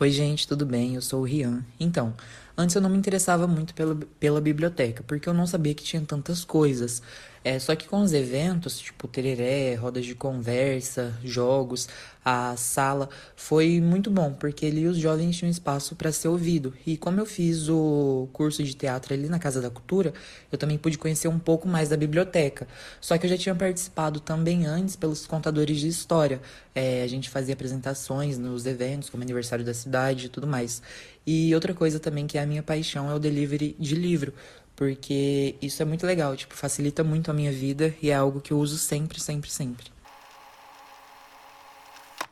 Oi, 0.00 0.10
gente, 0.10 0.48
tudo 0.48 0.66
bem? 0.66 0.96
Eu 0.96 1.02
sou 1.02 1.20
o 1.20 1.24
Rian. 1.24 1.64
Então, 1.78 2.16
Antes 2.56 2.76
eu 2.76 2.82
não 2.82 2.88
me 2.88 2.96
interessava 2.96 3.48
muito 3.48 3.74
pela, 3.74 4.40
biblioteca, 4.40 5.02
porque 5.02 5.28
eu 5.28 5.34
não 5.34 5.46
sabia 5.46 5.74
que 5.74 5.82
tinha 5.82 6.02
tantas 6.02 6.44
coisas. 6.44 7.02
É, 7.42 7.58
só 7.58 7.76
que 7.76 7.86
com 7.86 8.00
os 8.00 8.14
eventos, 8.14 8.78
tipo 8.78 9.06
tereré, 9.06 9.74
rodas 9.74 10.06
de 10.06 10.14
conversa, 10.14 11.12
jogos, 11.22 11.88
a 12.24 12.56
sala, 12.56 13.10
foi 13.36 13.82
muito 13.82 14.10
bom, 14.10 14.32
porque 14.32 14.64
ali 14.64 14.86
os 14.86 14.96
jovens 14.96 15.36
tinham 15.36 15.50
espaço 15.50 15.94
para 15.94 16.10
ser 16.10 16.28
ouvido. 16.28 16.72
E 16.86 16.96
como 16.96 17.20
eu 17.20 17.26
fiz 17.26 17.68
o 17.68 18.28
curso 18.32 18.62
de 18.64 18.72
teatro 18.72 19.12
ali 19.12 19.28
na 19.28 19.38
Casa 19.38 19.60
da 19.60 19.68
Cultura, 19.68 20.14
eu 20.50 20.56
também 20.56 20.78
pude 20.78 20.96
conhecer 20.96 21.28
um 21.28 21.38
pouco 21.38 21.68
mais 21.68 21.90
da 21.90 21.98
biblioteca. 21.98 22.66
Só 22.98 23.18
que 23.18 23.26
eu 23.26 23.30
já 23.30 23.36
tinha 23.36 23.54
participado 23.54 24.20
também 24.20 24.64
antes 24.64 24.96
pelos 24.96 25.26
contadores 25.26 25.78
de 25.78 25.88
história. 25.88 26.40
É, 26.74 27.02
a 27.02 27.06
gente 27.06 27.28
fazia 27.28 27.52
apresentações 27.52 28.38
nos 28.38 28.64
eventos, 28.64 29.10
como 29.10 29.22
aniversário 29.22 29.64
da 29.64 29.74
cidade 29.74 30.26
e 30.26 30.28
tudo 30.30 30.46
mais. 30.46 30.80
E 31.26 31.54
outra 31.54 31.72
coisa 31.72 31.98
também 31.98 32.26
que 32.26 32.36
é 32.36 32.42
a 32.42 32.46
minha 32.46 32.62
paixão 32.62 33.10
é 33.10 33.14
o 33.14 33.18
delivery 33.18 33.74
de 33.78 33.94
livro, 33.94 34.34
porque 34.76 35.56
isso 35.62 35.80
é 35.80 35.84
muito 35.84 36.06
legal, 36.06 36.36
tipo, 36.36 36.54
facilita 36.54 37.02
muito 37.02 37.30
a 37.30 37.34
minha 37.34 37.52
vida 37.52 37.94
e 38.02 38.10
é 38.10 38.14
algo 38.14 38.40
que 38.40 38.52
eu 38.52 38.58
uso 38.58 38.76
sempre, 38.76 39.20
sempre, 39.20 39.50
sempre. 39.50 39.86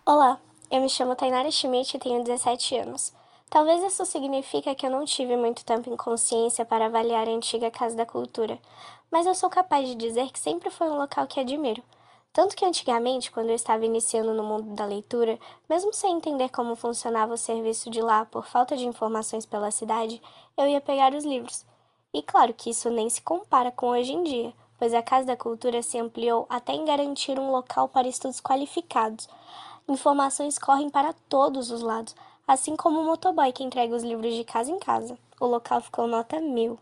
Olá, 0.04 0.38
eu 0.70 0.80
me 0.80 0.88
chamo 0.88 1.14
Tainara 1.14 1.50
Schmidt 1.50 1.96
e 1.96 2.00
tenho 2.00 2.24
17 2.24 2.76
anos. 2.76 3.12
Talvez 3.48 3.82
isso 3.84 4.04
signifique 4.04 4.74
que 4.74 4.86
eu 4.86 4.90
não 4.90 5.04
tive 5.04 5.36
muito 5.36 5.64
tempo 5.64 5.92
em 5.92 5.96
consciência 5.96 6.64
para 6.64 6.86
avaliar 6.86 7.28
a 7.28 7.30
antiga 7.30 7.70
Casa 7.70 7.94
da 7.94 8.06
Cultura, 8.06 8.58
mas 9.10 9.26
eu 9.26 9.34
sou 9.34 9.50
capaz 9.50 9.86
de 9.86 9.94
dizer 9.94 10.30
que 10.32 10.38
sempre 10.38 10.70
foi 10.70 10.88
um 10.88 10.96
local 10.96 11.26
que 11.26 11.38
admiro. 11.38 11.82
Tanto 12.32 12.56
que 12.56 12.64
antigamente, 12.64 13.30
quando 13.30 13.50
eu 13.50 13.54
estava 13.54 13.84
iniciando 13.84 14.32
no 14.32 14.42
mundo 14.42 14.74
da 14.74 14.86
leitura, 14.86 15.38
mesmo 15.68 15.92
sem 15.92 16.16
entender 16.16 16.48
como 16.48 16.74
funcionava 16.74 17.34
o 17.34 17.38
serviço 17.38 17.90
de 17.90 18.00
lá 18.00 18.24
por 18.24 18.46
falta 18.46 18.74
de 18.74 18.86
informações 18.86 19.44
pela 19.44 19.70
cidade, 19.70 20.20
eu 20.56 20.66
ia 20.66 20.80
pegar 20.80 21.12
os 21.12 21.24
livros. 21.24 21.66
E 22.14 22.22
claro 22.22 22.54
que 22.54 22.70
isso 22.70 22.88
nem 22.88 23.10
se 23.10 23.20
compara 23.20 23.70
com 23.70 23.88
hoje 23.88 24.12
em 24.12 24.22
dia, 24.22 24.54
pois 24.78 24.94
a 24.94 25.02
Casa 25.02 25.26
da 25.26 25.36
Cultura 25.36 25.82
se 25.82 25.98
ampliou 25.98 26.46
até 26.48 26.72
em 26.72 26.86
garantir 26.86 27.38
um 27.38 27.50
local 27.50 27.86
para 27.86 28.08
estudos 28.08 28.40
qualificados. 28.40 29.28
Informações 29.86 30.58
correm 30.58 30.88
para 30.88 31.12
todos 31.28 31.70
os 31.70 31.82
lados, 31.82 32.14
assim 32.48 32.76
como 32.76 33.00
o 33.00 33.04
motoboy 33.04 33.52
que 33.52 33.62
entrega 33.62 33.94
os 33.94 34.02
livros 34.02 34.34
de 34.34 34.42
casa 34.42 34.70
em 34.70 34.78
casa. 34.78 35.18
O 35.38 35.46
local 35.46 35.82
ficou 35.82 36.06
nota 36.06 36.40
mil. 36.40 36.78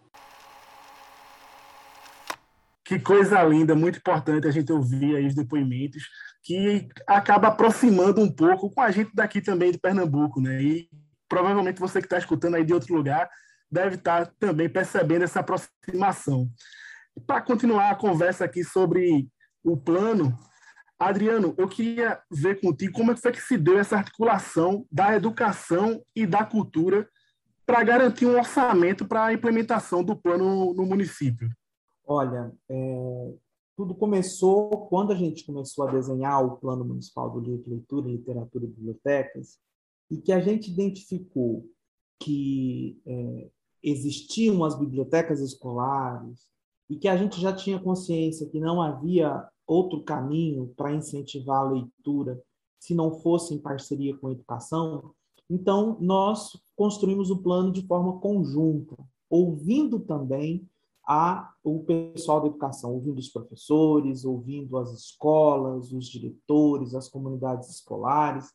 Que 2.91 2.99
coisa 2.99 3.41
linda, 3.45 3.73
muito 3.73 3.99
importante 3.99 4.49
a 4.49 4.51
gente 4.51 4.73
ouvir 4.73 5.15
aí 5.15 5.25
os 5.25 5.33
depoimentos, 5.37 6.03
que 6.43 6.89
acaba 7.07 7.47
aproximando 7.47 8.21
um 8.21 8.29
pouco 8.29 8.69
com 8.69 8.81
a 8.81 8.91
gente 8.91 9.15
daqui 9.15 9.41
também 9.41 9.71
de 9.71 9.79
Pernambuco, 9.79 10.41
né? 10.41 10.61
E 10.61 10.91
provavelmente 11.29 11.79
você 11.79 12.01
que 12.01 12.07
está 12.07 12.19
escutando 12.19 12.57
aí 12.57 12.65
de 12.65 12.75
outro 12.75 12.93
lugar 12.93 13.31
deve 13.71 13.95
estar 13.95 14.27
tá 14.27 14.33
também 14.41 14.69
percebendo 14.69 15.23
essa 15.23 15.39
aproximação. 15.39 16.51
Para 17.29 17.41
continuar 17.41 17.91
a 17.93 17.95
conversa 17.95 18.45
aqui 18.45 18.65
sobre 18.65 19.29
o 19.63 19.77
plano, 19.77 20.37
Adriano, 20.99 21.55
eu 21.57 21.69
queria 21.69 22.21
ver 22.29 22.61
contigo 22.61 22.93
como 22.93 23.13
é 23.13 23.15
que 23.15 23.21
foi 23.21 23.31
que 23.31 23.41
se 23.41 23.57
deu 23.57 23.79
essa 23.79 23.99
articulação 23.99 24.85
da 24.91 25.15
educação 25.15 26.03
e 26.17 26.27
da 26.27 26.45
cultura 26.45 27.09
para 27.65 27.85
garantir 27.85 28.27
um 28.27 28.37
orçamento 28.37 29.07
para 29.07 29.27
a 29.27 29.33
implementação 29.33 30.03
do 30.03 30.17
plano 30.17 30.75
no 30.75 30.85
município. 30.85 31.49
Olha, 32.13 32.53
é, 32.69 33.35
tudo 33.77 33.95
começou 33.95 34.89
quando 34.89 35.13
a 35.13 35.15
gente 35.15 35.47
começou 35.47 35.87
a 35.87 35.93
desenhar 35.93 36.45
o 36.45 36.57
Plano 36.57 36.85
Municipal 36.85 37.31
do 37.31 37.39
Livro, 37.39 37.71
Leitura, 37.71 38.09
Literatura 38.09 38.65
e 38.65 38.69
Bibliotecas, 38.69 39.61
e 40.11 40.17
que 40.17 40.33
a 40.33 40.41
gente 40.41 40.73
identificou 40.73 41.65
que 42.19 43.01
é, 43.07 43.49
existiam 43.81 44.65
as 44.65 44.77
bibliotecas 44.77 45.39
escolares 45.41 46.49
e 46.89 46.97
que 46.97 47.07
a 47.07 47.17
gente 47.17 47.41
já 47.41 47.53
tinha 47.53 47.79
consciência 47.79 48.49
que 48.49 48.59
não 48.59 48.83
havia 48.83 49.49
outro 49.65 50.03
caminho 50.03 50.75
para 50.77 50.93
incentivar 50.93 51.61
a 51.61 51.71
leitura 51.71 52.43
se 52.81 52.93
não 52.93 53.21
fosse 53.21 53.55
em 53.55 53.59
parceria 53.59 54.17
com 54.17 54.27
a 54.27 54.33
educação. 54.33 55.15
Então, 55.49 55.97
nós 56.01 56.61
construímos 56.75 57.31
o 57.31 57.41
plano 57.41 57.71
de 57.71 57.87
forma 57.87 58.19
conjunta, 58.19 58.97
ouvindo 59.31 60.01
também 60.01 60.69
a 61.13 61.53
o 61.65 61.81
pessoal 61.83 62.41
da 62.41 62.47
educação, 62.47 62.95
ouvindo 62.95 63.19
os 63.19 63.29
professores, 63.29 64.25
ouvindo 64.25 64.79
as 64.79 64.93
escolas, 64.93 65.93
os 65.93 66.09
diretores, 66.09 66.95
as 66.95 67.09
comunidades 67.09 67.69
escolares. 67.69 68.49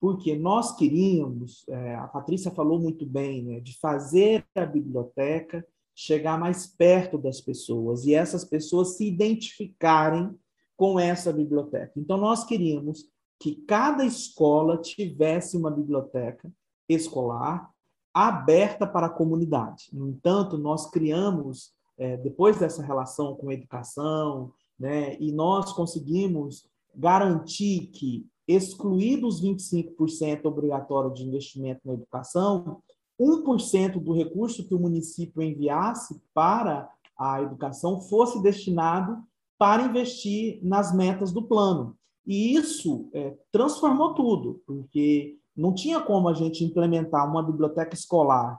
porque 0.00 0.34
nós 0.34 0.74
queríamos, 0.76 1.68
é, 1.68 1.94
a 1.94 2.08
Patrícia 2.08 2.50
falou 2.50 2.80
muito 2.80 3.04
bem, 3.04 3.44
né, 3.44 3.60
de 3.60 3.78
fazer 3.78 4.46
a 4.54 4.64
biblioteca 4.64 5.64
chegar 5.94 6.40
mais 6.40 6.66
perto 6.66 7.18
das 7.18 7.40
pessoas 7.40 8.06
e 8.06 8.14
essas 8.14 8.42
pessoas 8.42 8.96
se 8.96 9.06
identificarem 9.06 10.34
com 10.74 10.98
essa 10.98 11.30
biblioteca. 11.30 11.92
Então, 11.96 12.16
nós 12.16 12.44
queríamos 12.44 13.04
que 13.38 13.56
cada 13.66 14.04
escola 14.04 14.78
tivesse 14.78 15.56
uma 15.56 15.70
biblioteca 15.70 16.50
escolar 16.88 17.70
aberta 18.14 18.86
para 18.86 19.06
a 19.06 19.10
comunidade. 19.10 19.90
No 19.92 20.08
entanto, 20.08 20.56
nós 20.56 20.90
criamos, 20.90 21.74
é, 22.00 22.16
depois 22.16 22.58
dessa 22.58 22.82
relação 22.82 23.36
com 23.36 23.50
a 23.50 23.54
educação, 23.54 24.50
né, 24.78 25.16
e 25.20 25.30
nós 25.30 25.70
conseguimos 25.74 26.66
garantir 26.96 27.88
que, 27.92 28.26
excluídos 28.48 29.40
25% 29.40 30.46
obrigatório 30.46 31.12
de 31.12 31.24
investimento 31.24 31.82
na 31.84 31.92
educação, 31.92 32.82
1% 33.20 34.00
do 34.00 34.12
recurso 34.12 34.66
que 34.66 34.74
o 34.74 34.78
município 34.78 35.42
enviasse 35.42 36.20
para 36.34 36.90
a 37.16 37.42
educação 37.42 38.00
fosse 38.00 38.42
destinado 38.42 39.22
para 39.58 39.82
investir 39.82 40.58
nas 40.62 40.92
metas 40.96 41.30
do 41.30 41.42
plano. 41.42 41.94
E 42.26 42.54
isso 42.54 43.10
é, 43.12 43.36
transformou 43.52 44.14
tudo, 44.14 44.62
porque 44.66 45.36
não 45.54 45.74
tinha 45.74 46.00
como 46.00 46.28
a 46.28 46.34
gente 46.34 46.64
implementar 46.64 47.30
uma 47.30 47.42
biblioteca 47.42 47.94
escolar 47.94 48.58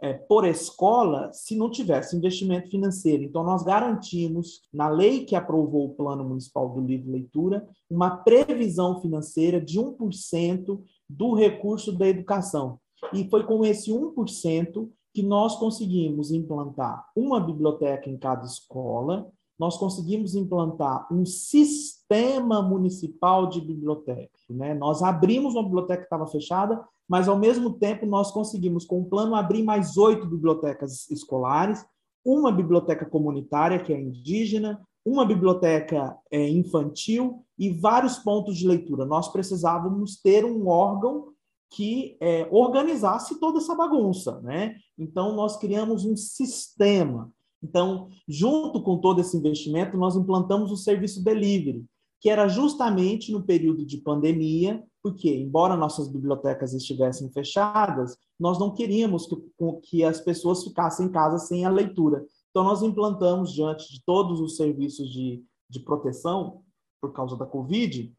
é, 0.00 0.12
por 0.12 0.44
escola 0.46 1.32
se 1.32 1.56
não 1.56 1.70
tivesse 1.70 2.16
investimento 2.16 2.70
financeiro. 2.70 3.22
Então, 3.22 3.42
nós 3.42 3.62
garantimos, 3.62 4.62
na 4.72 4.88
lei 4.88 5.24
que 5.24 5.34
aprovou 5.34 5.86
o 5.86 5.94
Plano 5.94 6.24
Municipal 6.24 6.68
do 6.68 6.80
Livro 6.80 7.10
Leitura, 7.10 7.66
uma 7.90 8.16
previsão 8.16 9.00
financeira 9.00 9.60
de 9.60 9.80
1% 9.80 10.80
do 11.08 11.34
recurso 11.34 11.92
da 11.92 12.06
educação. 12.06 12.78
E 13.12 13.28
foi 13.28 13.44
com 13.44 13.64
esse 13.64 13.90
1% 13.90 14.88
que 15.14 15.22
nós 15.22 15.56
conseguimos 15.56 16.30
implantar 16.30 17.06
uma 17.16 17.40
biblioteca 17.40 18.10
em 18.10 18.18
cada 18.18 18.44
escola, 18.44 19.30
nós 19.58 19.76
conseguimos 19.76 20.34
implantar 20.34 21.06
um 21.12 21.24
sistema 21.24 22.60
municipal 22.62 23.48
de 23.48 23.60
biblioteca. 23.60 24.38
Né? 24.50 24.74
Nós 24.74 25.02
abrimos 25.02 25.54
uma 25.54 25.64
biblioteca 25.64 26.00
que 26.00 26.06
estava 26.06 26.26
fechada, 26.26 26.82
mas, 27.08 27.28
ao 27.28 27.38
mesmo 27.38 27.74
tempo, 27.74 28.04
nós 28.04 28.30
conseguimos, 28.30 28.84
com 28.84 29.00
o 29.00 29.04
plano, 29.04 29.34
abrir 29.34 29.62
mais 29.62 29.96
oito 29.96 30.26
bibliotecas 30.26 31.08
escolares, 31.10 31.84
uma 32.24 32.50
biblioteca 32.50 33.06
comunitária, 33.06 33.78
que 33.78 33.92
é 33.92 34.00
indígena, 34.00 34.80
uma 35.04 35.24
biblioteca 35.24 36.18
é, 36.32 36.48
infantil 36.48 37.44
e 37.56 37.70
vários 37.70 38.18
pontos 38.18 38.58
de 38.58 38.66
leitura. 38.66 39.06
Nós 39.06 39.28
precisávamos 39.28 40.20
ter 40.20 40.44
um 40.44 40.66
órgão 40.66 41.28
que 41.70 42.16
é, 42.20 42.48
organizasse 42.50 43.38
toda 43.38 43.58
essa 43.58 43.74
bagunça, 43.74 44.40
né? 44.40 44.76
Então 44.98 45.34
nós 45.34 45.56
criamos 45.56 46.04
um 46.04 46.16
sistema. 46.16 47.32
Então, 47.62 48.08
junto 48.28 48.82
com 48.82 48.98
todo 48.98 49.20
esse 49.20 49.36
investimento, 49.36 49.96
nós 49.96 50.16
implantamos 50.16 50.70
o 50.70 50.76
serviço 50.76 51.22
delivery, 51.22 51.84
que 52.20 52.30
era 52.30 52.48
justamente 52.48 53.32
no 53.32 53.42
período 53.42 53.84
de 53.84 53.98
pandemia, 53.98 54.82
porque 55.02 55.32
embora 55.32 55.76
nossas 55.76 56.08
bibliotecas 56.08 56.74
estivessem 56.74 57.30
fechadas, 57.30 58.16
nós 58.38 58.58
não 58.58 58.74
queríamos 58.74 59.26
que, 59.26 59.36
que 59.84 60.04
as 60.04 60.20
pessoas 60.20 60.64
ficassem 60.64 61.06
em 61.06 61.10
casa 61.10 61.38
sem 61.38 61.64
a 61.64 61.70
leitura. 61.70 62.24
Então 62.50 62.64
nós 62.64 62.82
implantamos 62.82 63.52
diante 63.52 63.92
de 63.92 64.02
todos 64.04 64.40
os 64.40 64.56
serviços 64.56 65.08
de, 65.10 65.44
de 65.68 65.80
proteção 65.80 66.62
por 67.00 67.12
causa 67.12 67.36
da 67.36 67.46
Covid, 67.46 68.12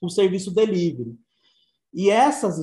o 0.00 0.08
serviço 0.08 0.54
delivery. 0.54 1.18
E 1.92 2.10
essas, 2.10 2.58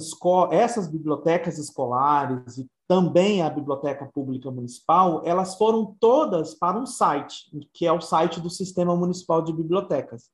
essas 0.51 0.89
bibliotecas 0.89 1.57
escolares 1.57 2.57
e 2.57 2.67
também 2.91 3.41
a 3.41 3.49
Biblioteca 3.49 4.05
Pública 4.05 4.51
Municipal, 4.51 5.21
elas 5.23 5.55
foram 5.55 5.95
todas 5.97 6.53
para 6.53 6.77
um 6.77 6.85
site, 6.85 7.49
que 7.71 7.87
é 7.87 7.91
o 7.93 8.01
site 8.01 8.41
do 8.41 8.49
Sistema 8.49 8.93
Municipal 8.97 9.41
de 9.41 9.53
Bibliotecas. 9.53 10.29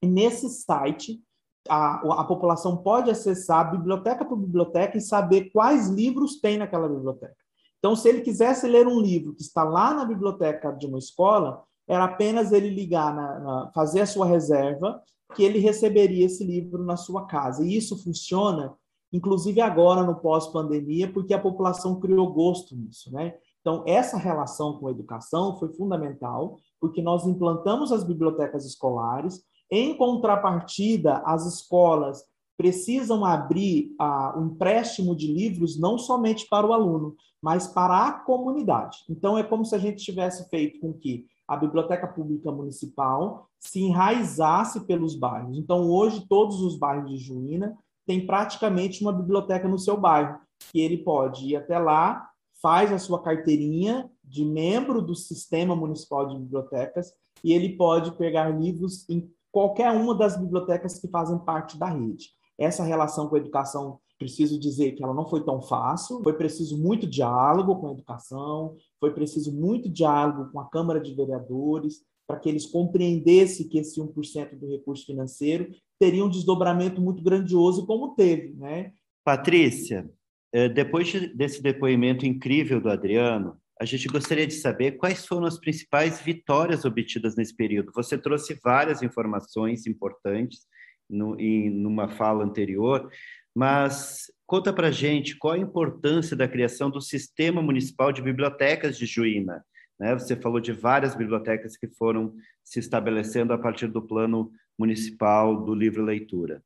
E 0.00 0.06
nesse 0.06 0.48
site, 0.48 1.22
a, 1.68 1.96
a 2.20 2.24
população 2.24 2.78
pode 2.78 3.10
acessar 3.10 3.70
biblioteca 3.70 4.24
por 4.24 4.38
biblioteca 4.38 4.96
e 4.96 5.02
saber 5.02 5.50
quais 5.50 5.90
livros 5.90 6.40
tem 6.40 6.56
naquela 6.56 6.88
biblioteca. 6.88 7.36
Então, 7.78 7.94
se 7.94 8.08
ele 8.08 8.22
quisesse 8.22 8.66
ler 8.66 8.86
um 8.86 8.98
livro 8.98 9.34
que 9.34 9.42
está 9.42 9.62
lá 9.62 9.92
na 9.92 10.06
biblioteca 10.06 10.72
de 10.72 10.86
uma 10.86 10.98
escola, 10.98 11.62
era 11.86 12.04
apenas 12.04 12.52
ele 12.52 12.70
ligar, 12.70 13.14
na, 13.14 13.38
na, 13.38 13.70
fazer 13.74 14.00
a 14.00 14.06
sua 14.06 14.24
reserva 14.24 15.02
que 15.34 15.44
ele 15.44 15.58
receberia 15.58 16.24
esse 16.24 16.42
livro 16.42 16.82
na 16.82 16.96
sua 16.96 17.26
casa. 17.26 17.62
E 17.62 17.76
isso 17.76 18.02
funciona, 18.02 18.72
inclusive 19.12 19.60
agora 19.60 20.02
no 20.02 20.16
pós-pandemia, 20.16 21.12
porque 21.12 21.34
a 21.34 21.40
população 21.40 22.00
criou 22.00 22.32
gosto 22.32 22.74
nisso, 22.74 23.12
né? 23.12 23.34
Então, 23.60 23.84
essa 23.86 24.16
relação 24.16 24.78
com 24.78 24.88
a 24.88 24.90
educação 24.90 25.56
foi 25.56 25.72
fundamental, 25.72 26.56
porque 26.80 27.00
nós 27.00 27.26
implantamos 27.26 27.92
as 27.92 28.02
bibliotecas 28.02 28.64
escolares, 28.64 29.44
em 29.70 29.96
contrapartida, 29.96 31.22
as 31.24 31.46
escolas 31.46 32.24
precisam 32.56 33.24
abrir 33.24 33.94
ah, 33.98 34.34
um 34.36 34.46
empréstimo 34.46 35.16
de 35.16 35.26
livros 35.26 35.78
não 35.78 35.96
somente 35.96 36.46
para 36.48 36.66
o 36.66 36.72
aluno, 36.72 37.16
mas 37.40 37.66
para 37.66 38.08
a 38.08 38.12
comunidade. 38.12 38.98
Então, 39.08 39.38
é 39.38 39.42
como 39.42 39.64
se 39.64 39.74
a 39.74 39.78
gente 39.78 40.04
tivesse 40.04 40.48
feito 40.48 40.78
com 40.80 40.92
que 40.92 41.24
a 41.48 41.56
Biblioteca 41.56 42.06
Pública 42.06 42.52
Municipal 42.52 43.48
se 43.58 43.80
enraizasse 43.80 44.86
pelos 44.86 45.14
bairros. 45.14 45.56
Então, 45.56 45.90
hoje, 45.90 46.26
todos 46.28 46.60
os 46.60 46.78
bairros 46.78 47.10
de 47.10 47.16
Juína 47.16 47.76
têm 48.06 48.26
praticamente 48.26 49.02
uma 49.02 49.12
biblioteca 49.12 49.68
no 49.68 49.78
seu 49.78 49.96
bairro, 49.96 50.38
que 50.70 50.80
ele 50.80 50.98
pode 50.98 51.46
ir 51.46 51.56
até 51.56 51.78
lá, 51.78 52.28
faz 52.60 52.92
a 52.92 52.98
sua 52.98 53.22
carteirinha 53.22 54.10
de 54.22 54.44
membro 54.44 55.02
do 55.02 55.14
Sistema 55.14 55.74
Municipal 55.74 56.28
de 56.28 56.38
Bibliotecas 56.38 57.12
e 57.42 57.52
ele 57.52 57.76
pode 57.76 58.12
pegar 58.12 58.48
livros 58.48 59.08
em 59.08 59.28
qualquer 59.50 59.90
uma 59.90 60.14
das 60.14 60.36
bibliotecas 60.36 60.98
que 60.98 61.08
fazem 61.08 61.38
parte 61.38 61.78
da 61.78 61.86
rede. 61.86 62.30
Essa 62.58 62.84
relação 62.84 63.28
com 63.28 63.34
a 63.34 63.38
educação 63.38 63.98
preciso 64.18 64.58
dizer 64.58 64.92
que 64.92 65.02
ela 65.02 65.12
não 65.12 65.28
foi 65.28 65.44
tão 65.44 65.60
fácil, 65.60 66.22
foi 66.22 66.32
preciso 66.34 66.78
muito 66.78 67.08
diálogo 67.08 67.76
com 67.76 67.88
a 67.88 67.92
educação, 67.92 68.76
foi 69.00 69.12
preciso 69.12 69.52
muito 69.52 69.88
diálogo 69.88 70.50
com 70.52 70.60
a 70.60 70.68
Câmara 70.68 71.00
de 71.00 71.12
Vereadores, 71.12 72.04
para 72.26 72.38
que 72.38 72.48
eles 72.48 72.64
compreendessem 72.64 73.68
que 73.68 73.78
esse 73.78 74.00
1% 74.00 74.58
do 74.58 74.68
recurso 74.68 75.04
financeiro 75.04 75.70
teria 76.02 76.24
um 76.24 76.28
desdobramento 76.28 77.00
muito 77.00 77.22
grandioso, 77.22 77.86
como 77.86 78.16
teve. 78.16 78.54
Né? 78.54 78.90
Patrícia, 79.24 80.10
eh, 80.52 80.68
depois 80.68 81.12
desse 81.32 81.62
depoimento 81.62 82.26
incrível 82.26 82.80
do 82.80 82.90
Adriano, 82.90 83.56
a 83.80 83.84
gente 83.84 84.08
gostaria 84.08 84.44
de 84.44 84.54
saber 84.54 84.92
quais 84.92 85.24
foram 85.24 85.46
as 85.46 85.60
principais 85.60 86.20
vitórias 86.20 86.84
obtidas 86.84 87.36
nesse 87.36 87.54
período. 87.54 87.92
Você 87.94 88.18
trouxe 88.18 88.58
várias 88.64 89.00
informações 89.00 89.86
importantes 89.86 90.66
no, 91.08 91.38
em 91.38 91.70
numa 91.70 92.08
fala 92.08 92.44
anterior, 92.44 93.08
mas 93.54 94.24
conta 94.44 94.72
para 94.72 94.90
gente 94.90 95.38
qual 95.38 95.54
a 95.54 95.58
importância 95.58 96.36
da 96.36 96.48
criação 96.48 96.90
do 96.90 97.00
Sistema 97.00 97.62
Municipal 97.62 98.10
de 98.10 98.20
Bibliotecas 98.20 98.98
de 98.98 99.06
Juína. 99.06 99.64
Né? 100.00 100.14
Você 100.14 100.34
falou 100.34 100.58
de 100.58 100.72
várias 100.72 101.14
bibliotecas 101.14 101.76
que 101.76 101.86
foram 101.86 102.34
se 102.64 102.80
estabelecendo 102.80 103.52
a 103.52 103.58
partir 103.58 103.86
do 103.86 104.02
Plano 104.02 104.50
Municipal 104.82 105.62
do 105.64 105.74
Livro 105.74 106.02
Leitura. 106.02 106.60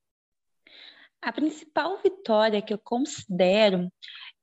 A 1.21 1.31
principal 1.31 1.99
vitória 2.03 2.63
que 2.63 2.73
eu 2.73 2.79
considero 2.79 3.93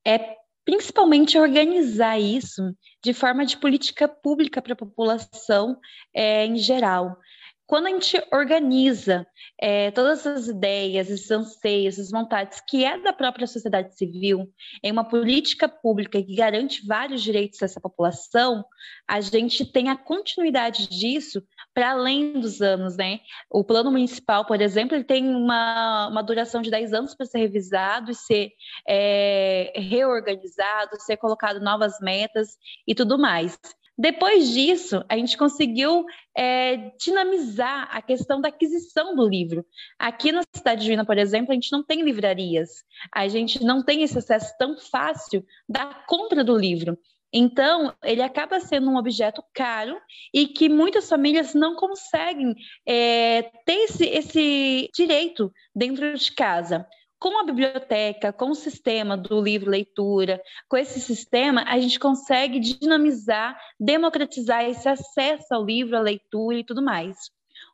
é 0.06 0.36
principalmente 0.64 1.40
organizar 1.40 2.20
isso 2.20 2.76
de 3.04 3.14
forma 3.14 3.44
de 3.46 3.58
política 3.58 4.08
pública 4.08 4.62
para 4.62 4.74
a 4.74 4.78
população 4.78 5.80
é, 6.14 6.46
em 6.46 6.56
geral 6.58 7.18
quando 7.65 7.88
a 7.88 7.89
gente 7.89 8.21
organiza 8.32 9.26
é, 9.60 9.89
todas 9.91 10.28
as 10.28 10.47
ideias, 10.47 11.10
esses 11.10 11.32
anseios, 11.32 11.95
essas 11.95 12.12
vontades 12.12 12.62
que 12.67 12.84
é 12.84 12.97
da 12.99 13.13
própria 13.13 13.47
sociedade 13.47 13.95
civil 13.97 14.52
em 14.84 14.91
uma 14.91 15.08
política 15.08 15.67
pública 15.67 16.21
que 16.21 16.36
garante 16.36 16.86
vários 16.86 17.21
direitos 17.21 17.60
dessa 17.60 17.80
população, 17.80 18.65
a 19.08 19.21
gente 19.21 19.65
tem 19.65 19.89
a 19.89 19.95
continuidade 19.95 20.88
disso 20.88 21.41
para 21.73 21.91
além 21.91 22.34
dos 22.34 22.62
anos, 22.62 22.97
né? 22.97 23.19
O 23.49 23.63
plano 23.63 23.91
municipal, 23.91 24.45
por 24.45 24.62
exemplo, 24.62 24.95
ele 24.95 25.04
tem 25.04 25.28
uma, 25.28 26.08
uma 26.10 26.21
duração 26.21 26.62
de 26.62 26.69
10 26.69 26.93
anos 26.93 27.15
para 27.15 27.26
ser 27.26 27.39
revisado 27.39 28.12
e 28.12 28.15
ser 28.15 28.52
é, 28.88 29.73
reorganizado, 29.76 30.99
ser 30.99 31.17
colocado 31.17 31.60
novas 31.60 31.99
metas 32.02 32.58
e 32.88 32.93
tudo 32.93 33.17
mais. 33.17 33.58
Depois 33.97 34.49
disso, 34.49 35.03
a 35.08 35.15
gente 35.15 35.38
conseguiu 35.38 36.03
é, 36.36 36.91
dinamizar 36.99 37.88
a 37.91 38.01
questão 38.01 38.41
da 38.41 38.49
aquisição 38.49 39.15
do 39.15 39.27
livro. 39.27 39.65
Aqui 39.99 40.32
na 40.32 40.41
cidade 40.56 40.82
de 40.82 40.88
Juína, 40.88 41.06
por 41.06 41.17
exemplo, 41.17 41.51
a 41.51 41.53
gente 41.53 41.71
não 41.71 41.84
tem 41.84 42.01
livrarias, 42.01 42.84
a 43.13 43.27
gente 43.27 43.63
não 43.63 43.84
tem 43.84 44.01
esse 44.01 44.17
acesso 44.17 44.51
tão 44.58 44.77
fácil 44.79 45.45
da 45.69 45.86
compra 46.08 46.43
do 46.43 46.58
livro. 46.58 46.97
Então, 47.36 47.93
ele 48.03 48.21
acaba 48.21 48.60
sendo 48.60 48.89
um 48.91 48.97
objeto 48.97 49.43
caro 49.53 49.99
e 50.32 50.47
que 50.47 50.69
muitas 50.69 51.10
famílias 51.10 51.56
não 51.56 51.75
conseguem 51.75 52.56
é, 52.88 53.41
ter 53.65 53.86
esse, 53.86 54.06
esse 54.06 54.89
direito 54.93 55.51
dentro 55.75 56.13
de 56.13 56.32
casa. 56.32 56.88
Com 57.24 57.40
a 57.40 57.46
biblioteca, 57.46 58.34
com 58.34 58.50
o 58.50 58.54
sistema 58.54 59.16
do 59.16 59.40
livro 59.40 59.72
leitura, 59.72 60.42
com 60.68 60.76
esse 60.76 61.00
sistema, 61.00 61.64
a 61.66 61.80
gente 61.80 61.98
consegue 61.98 62.60
dinamizar, 62.60 63.58
democratizar 63.80 64.66
esse 64.66 64.90
acesso 64.90 65.54
ao 65.54 65.64
livro, 65.64 65.96
à 65.96 66.02
leitura 66.02 66.58
e 66.58 66.66
tudo 66.66 66.84
mais. 66.84 67.16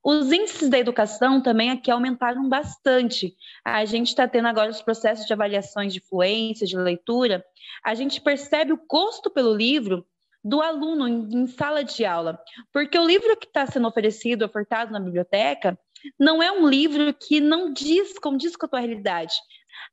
Os 0.03 0.31
índices 0.31 0.69
da 0.69 0.77
educação 0.77 1.41
também 1.41 1.71
aqui 1.71 1.89
aumentaram 1.89 2.47
bastante. 2.47 3.35
A 3.65 3.83
gente 3.85 4.09
está 4.09 4.27
tendo 4.27 4.47
agora 4.47 4.69
os 4.69 4.83
processos 4.83 5.25
de 5.25 5.33
avaliações 5.33 5.91
de 5.91 5.99
fluência, 5.99 6.67
de 6.67 6.77
leitura. 6.77 7.43
A 7.83 7.95
gente 7.95 8.21
percebe 8.21 8.71
o 8.71 8.79
gosto 8.87 9.31
pelo 9.31 9.55
livro 9.55 10.05
do 10.43 10.61
aluno 10.61 11.07
em, 11.07 11.27
em 11.41 11.47
sala 11.47 11.83
de 11.83 12.05
aula, 12.05 12.39
porque 12.71 12.97
o 12.97 13.05
livro 13.05 13.35
que 13.35 13.47
está 13.47 13.65
sendo 13.65 13.87
oferecido, 13.87 14.45
ofertado 14.45 14.91
na 14.91 14.99
biblioteca, 14.99 15.77
não 16.19 16.41
é 16.41 16.51
um 16.51 16.67
livro 16.67 17.13
que 17.13 17.39
não 17.39 17.71
diz, 17.73 18.13
diz 18.37 18.55
com 18.55 18.65
a 18.65 18.69
tua 18.69 18.79
realidade. 18.79 19.33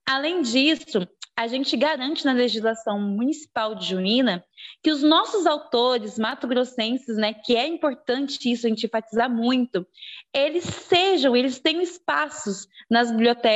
Além 0.06 0.42
disso, 0.42 1.06
a 1.36 1.46
gente 1.46 1.76
garante 1.76 2.24
na 2.24 2.32
legislação 2.32 3.00
municipal 3.00 3.74
de 3.74 3.86
Juína 3.86 4.44
que 4.82 4.90
os 4.90 5.02
nossos 5.02 5.46
autores 5.46 6.18
mato-grossenses, 6.18 7.16
né, 7.16 7.34
que 7.34 7.56
é 7.56 7.66
importante 7.66 8.50
isso 8.50 8.66
a 8.66 8.70
gente 8.70 8.86
enfatizar 8.86 9.28
muito, 9.28 9.86
eles 10.32 10.64
sejam, 10.64 11.34
eles 11.34 11.58
tenham 11.58 11.82
espaços 11.82 12.68
nas 12.90 13.10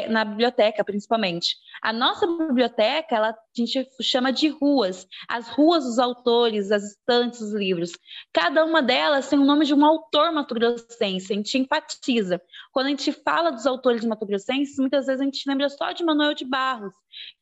na 0.08 0.24
biblioteca, 0.24 0.84
principalmente. 0.84 1.56
A 1.82 1.92
nossa 1.92 2.26
biblioteca, 2.26 3.14
ela, 3.14 3.30
a 3.30 3.36
gente 3.54 3.88
chama 4.02 4.32
de 4.32 4.48
ruas, 4.48 5.06
as 5.28 5.48
ruas 5.48 5.84
dos 5.84 5.98
autores, 5.98 6.70
as 6.70 6.82
estantes 6.82 7.40
dos 7.40 7.54
livros. 7.54 7.92
Cada 8.32 8.64
uma 8.64 8.82
delas 8.82 9.28
tem 9.28 9.38
o 9.38 9.44
nome 9.44 9.64
de 9.64 9.72
um 9.72 9.84
autor 9.84 10.32
mato-grossense, 10.32 11.32
a 11.32 11.36
gente 11.36 11.56
enfatiza. 11.58 12.40
Quando 12.72 12.86
a 12.86 12.90
gente 12.90 13.12
fala 13.12 13.50
dos 13.50 13.66
autores 13.66 14.04
mato-grossenses, 14.04 14.76
muitas 14.78 15.06
vezes 15.06 15.20
a 15.20 15.24
gente 15.24 15.48
lembra 15.48 15.68
só 15.68 15.92
de 15.92 16.04
Manuel 16.04 16.34
de 16.34 16.44
Barros, 16.44 16.92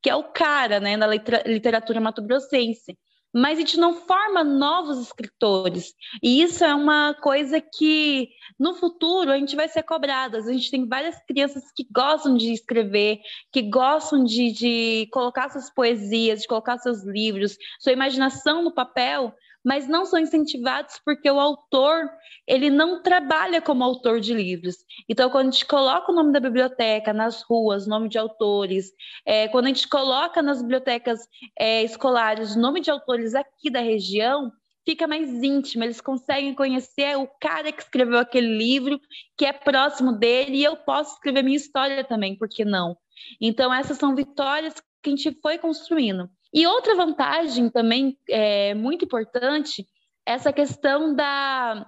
que 0.02 0.10
é 0.10 0.14
o 0.14 0.24
cara, 0.24 0.78
né, 0.78 0.96
da 0.96 1.06
literatura 1.06 2.00
mato-grossense 2.00 2.96
mas 3.32 3.58
a 3.58 3.60
gente 3.60 3.78
não 3.78 3.94
forma 3.94 4.42
novos 4.42 4.98
escritores. 4.98 5.94
E 6.22 6.42
isso 6.42 6.64
é 6.64 6.74
uma 6.74 7.14
coisa 7.14 7.60
que 7.60 8.28
no 8.58 8.74
futuro 8.74 9.30
a 9.30 9.38
gente 9.38 9.54
vai 9.54 9.68
ser 9.68 9.82
cobrada. 9.82 10.38
A 10.38 10.52
gente 10.52 10.70
tem 10.70 10.86
várias 10.86 11.16
crianças 11.24 11.64
que 11.74 11.86
gostam 11.90 12.36
de 12.36 12.52
escrever, 12.52 13.20
que 13.52 13.62
gostam 13.62 14.24
de, 14.24 14.52
de 14.52 15.08
colocar 15.12 15.50
suas 15.50 15.70
poesias, 15.70 16.42
de 16.42 16.48
colocar 16.48 16.78
seus 16.78 17.04
livros, 17.04 17.56
sua 17.78 17.92
imaginação 17.92 18.62
no 18.62 18.72
papel, 18.72 19.34
mas 19.68 19.86
não 19.86 20.06
são 20.06 20.18
incentivados 20.18 20.98
porque 21.04 21.30
o 21.30 21.38
autor 21.38 22.08
ele 22.46 22.70
não 22.70 23.02
trabalha 23.02 23.60
como 23.60 23.84
autor 23.84 24.18
de 24.18 24.32
livros. 24.32 24.76
Então, 25.06 25.28
quando 25.28 25.48
a 25.48 25.50
gente 25.50 25.66
coloca 25.66 26.10
o 26.10 26.14
nome 26.14 26.32
da 26.32 26.40
biblioteca 26.40 27.12
nas 27.12 27.42
ruas, 27.42 27.86
nome 27.86 28.08
de 28.08 28.16
autores, 28.16 28.90
é, 29.26 29.46
quando 29.48 29.66
a 29.66 29.68
gente 29.68 29.86
coloca 29.86 30.40
nas 30.40 30.62
bibliotecas 30.62 31.20
é, 31.58 31.82
escolares 31.82 32.56
o 32.56 32.58
nome 32.58 32.80
de 32.80 32.90
autores 32.90 33.34
aqui 33.34 33.70
da 33.70 33.80
região, 33.80 34.50
fica 34.86 35.06
mais 35.06 35.28
íntimo, 35.42 35.84
eles 35.84 36.00
conseguem 36.00 36.54
conhecer 36.54 37.18
o 37.18 37.28
cara 37.38 37.70
que 37.70 37.82
escreveu 37.82 38.18
aquele 38.18 38.56
livro, 38.56 38.98
que 39.36 39.44
é 39.44 39.52
próximo 39.52 40.12
dele, 40.12 40.56
e 40.56 40.64
eu 40.64 40.78
posso 40.78 41.16
escrever 41.16 41.42
minha 41.42 41.58
história 41.58 42.02
também, 42.04 42.38
por 42.38 42.48
que 42.48 42.64
não? 42.64 42.96
Então, 43.38 43.70
essas 43.74 43.98
são 43.98 44.14
vitórias 44.14 44.72
que 45.02 45.10
a 45.10 45.14
gente 45.14 45.38
foi 45.42 45.58
construindo. 45.58 46.30
E 46.52 46.66
outra 46.66 46.94
vantagem 46.94 47.68
também 47.68 48.18
é, 48.28 48.74
muito 48.74 49.04
importante, 49.04 49.86
essa 50.26 50.52
questão 50.52 51.14
da 51.14 51.86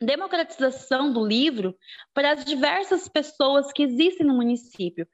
democratização 0.00 1.12
do 1.12 1.24
livro 1.24 1.74
para 2.12 2.32
as 2.32 2.44
diversas 2.44 3.08
pessoas 3.08 3.72
que 3.72 3.82
existem 3.82 4.26
no 4.26 4.34
município. 4.34 5.06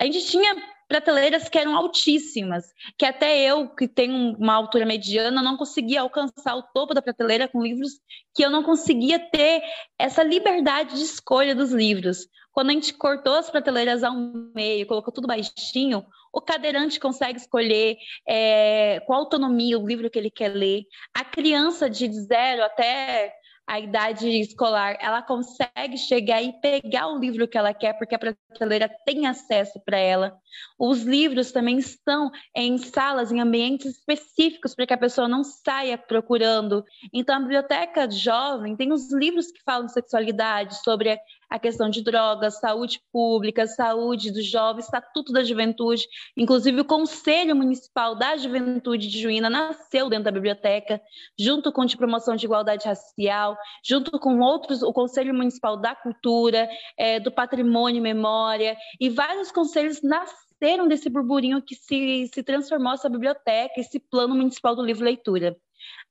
A 0.00 0.04
gente 0.04 0.24
tinha 0.26 0.56
prateleiras 0.88 1.48
que 1.48 1.58
eram 1.58 1.76
altíssimas, 1.76 2.64
que 2.96 3.04
até 3.04 3.38
eu, 3.40 3.68
que 3.68 3.86
tenho 3.86 4.36
uma 4.38 4.54
altura 4.54 4.86
mediana, 4.86 5.42
não 5.42 5.56
conseguia 5.56 6.00
alcançar 6.00 6.56
o 6.56 6.62
topo 6.62 6.94
da 6.94 7.02
prateleira 7.02 7.46
com 7.48 7.62
livros 7.62 7.92
que 8.34 8.42
eu 8.42 8.50
não 8.50 8.62
conseguia 8.62 9.18
ter 9.18 9.62
essa 9.98 10.22
liberdade 10.22 10.94
de 10.94 11.02
escolha 11.02 11.54
dos 11.54 11.72
livros. 11.72 12.26
Quando 12.52 12.70
a 12.70 12.72
gente 12.72 12.94
cortou 12.94 13.34
as 13.34 13.50
prateleiras 13.50 14.02
ao 14.02 14.14
meio, 14.54 14.86
colocou 14.86 15.12
tudo 15.12 15.28
baixinho, 15.28 16.04
o 16.38 16.40
cadeirante 16.40 17.00
consegue 17.00 17.38
escolher 17.38 17.96
é, 18.26 19.00
com 19.06 19.12
autonomia 19.12 19.78
o 19.78 19.86
livro 19.86 20.08
que 20.08 20.18
ele 20.18 20.30
quer 20.30 20.48
ler. 20.48 20.84
A 21.12 21.24
criança 21.24 21.90
de 21.90 22.10
zero 22.12 22.62
até 22.62 23.34
a 23.68 23.78
idade 23.78 24.26
escolar, 24.40 24.96
ela 24.98 25.20
consegue 25.20 25.98
chegar 25.98 26.42
e 26.42 26.54
pegar 26.54 27.08
o 27.08 27.18
livro 27.18 27.46
que 27.46 27.58
ela 27.58 27.74
quer, 27.74 27.92
porque 27.98 28.14
a 28.14 28.18
prateleira 28.18 28.88
tem 29.04 29.26
acesso 29.26 29.78
para 29.84 29.98
ela. 29.98 30.38
Os 30.78 31.02
livros 31.02 31.52
também 31.52 31.76
estão 31.76 32.30
em 32.56 32.78
salas, 32.78 33.30
em 33.30 33.42
ambientes 33.42 33.98
específicos, 33.98 34.74
para 34.74 34.86
que 34.86 34.94
a 34.94 34.98
pessoa 34.98 35.28
não 35.28 35.44
saia 35.44 35.98
procurando. 35.98 36.82
Então, 37.12 37.36
a 37.36 37.40
biblioteca 37.40 38.10
jovem 38.10 38.74
tem 38.74 38.90
os 38.90 39.12
livros 39.12 39.52
que 39.52 39.62
falam 39.62 39.84
de 39.84 39.92
sexualidade, 39.92 40.82
sobre 40.82 41.18
a 41.48 41.58
questão 41.58 41.88
de 41.88 42.02
drogas, 42.02 42.60
saúde 42.60 43.00
pública, 43.12 43.66
saúde 43.66 44.30
dos 44.30 44.44
jovens, 44.44 44.84
estatuto 44.84 45.32
da 45.32 45.42
juventude. 45.42 46.06
Inclusive, 46.36 46.80
o 46.80 46.84
Conselho 46.84 47.56
Municipal 47.56 48.14
da 48.14 48.36
Juventude 48.36 49.08
de 49.08 49.18
Juína 49.20 49.48
nasceu 49.48 50.08
dentro 50.08 50.24
da 50.24 50.30
biblioteca, 50.30 51.00
junto 51.38 51.72
com 51.72 51.82
o 51.82 51.86
de 51.86 51.96
promoção 51.96 52.36
de 52.36 52.44
igualdade 52.44 52.86
racial, 52.86 53.56
junto 53.84 54.18
com 54.18 54.38
outros, 54.40 54.82
o 54.82 54.92
Conselho 54.92 55.34
Municipal 55.34 55.76
da 55.76 55.94
Cultura, 55.94 56.68
é, 56.96 57.18
do 57.18 57.32
Patrimônio 57.32 57.98
e 57.98 58.02
Memória, 58.02 58.76
e 59.00 59.08
vários 59.08 59.50
conselhos 59.50 60.02
nasceram 60.02 60.86
desse 60.86 61.08
burburinho 61.08 61.62
que 61.62 61.74
se, 61.74 62.28
se 62.32 62.42
transformou 62.42 62.92
essa 62.92 63.08
biblioteca, 63.08 63.80
esse 63.80 63.98
plano 63.98 64.34
municipal 64.34 64.76
do 64.76 64.84
livro 64.84 65.04
leitura. 65.04 65.56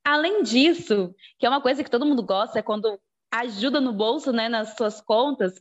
Além 0.03 0.41
disso, 0.41 1.13
que 1.37 1.45
é 1.45 1.49
uma 1.49 1.61
coisa 1.61 1.83
que 1.83 1.91
todo 1.91 2.05
mundo 2.05 2.23
gosta, 2.23 2.59
é 2.59 2.61
quando 2.61 2.97
ajuda 3.31 3.79
no 3.79 3.93
bolso, 3.93 4.31
né, 4.31 4.49
nas 4.49 4.75
suas 4.75 5.01
contas, 5.01 5.53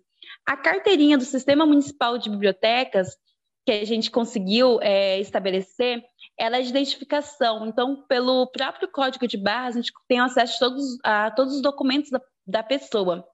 a 0.45 0.57
carteirinha 0.57 1.19
do 1.19 1.25
Sistema 1.25 1.67
Municipal 1.67 2.19
de 2.19 2.31
Bibliotecas, 2.31 3.17
que 3.65 3.73
a 3.73 3.85
gente 3.85 4.11
conseguiu 4.11 4.79
é, 4.81 5.19
estabelecer, 5.21 6.05
ela 6.39 6.59
é 6.59 6.63
de 6.63 6.69
identificação. 6.69 7.67
Então, 7.67 8.05
pelo 8.09 8.47
próprio 8.49 8.89
código 8.89 9.27
de 9.27 9.37
barras, 9.37 9.77
a 9.77 9.81
gente 9.81 9.93
tem 10.07 10.21
acesso 10.21 10.57
a 10.57 10.69
todos, 10.69 10.99
a 11.03 11.31
todos 11.31 11.55
os 11.57 11.63
documentos 11.63 12.11
da, 12.11 12.21
da 12.47 12.63
pessoa. 12.63 13.27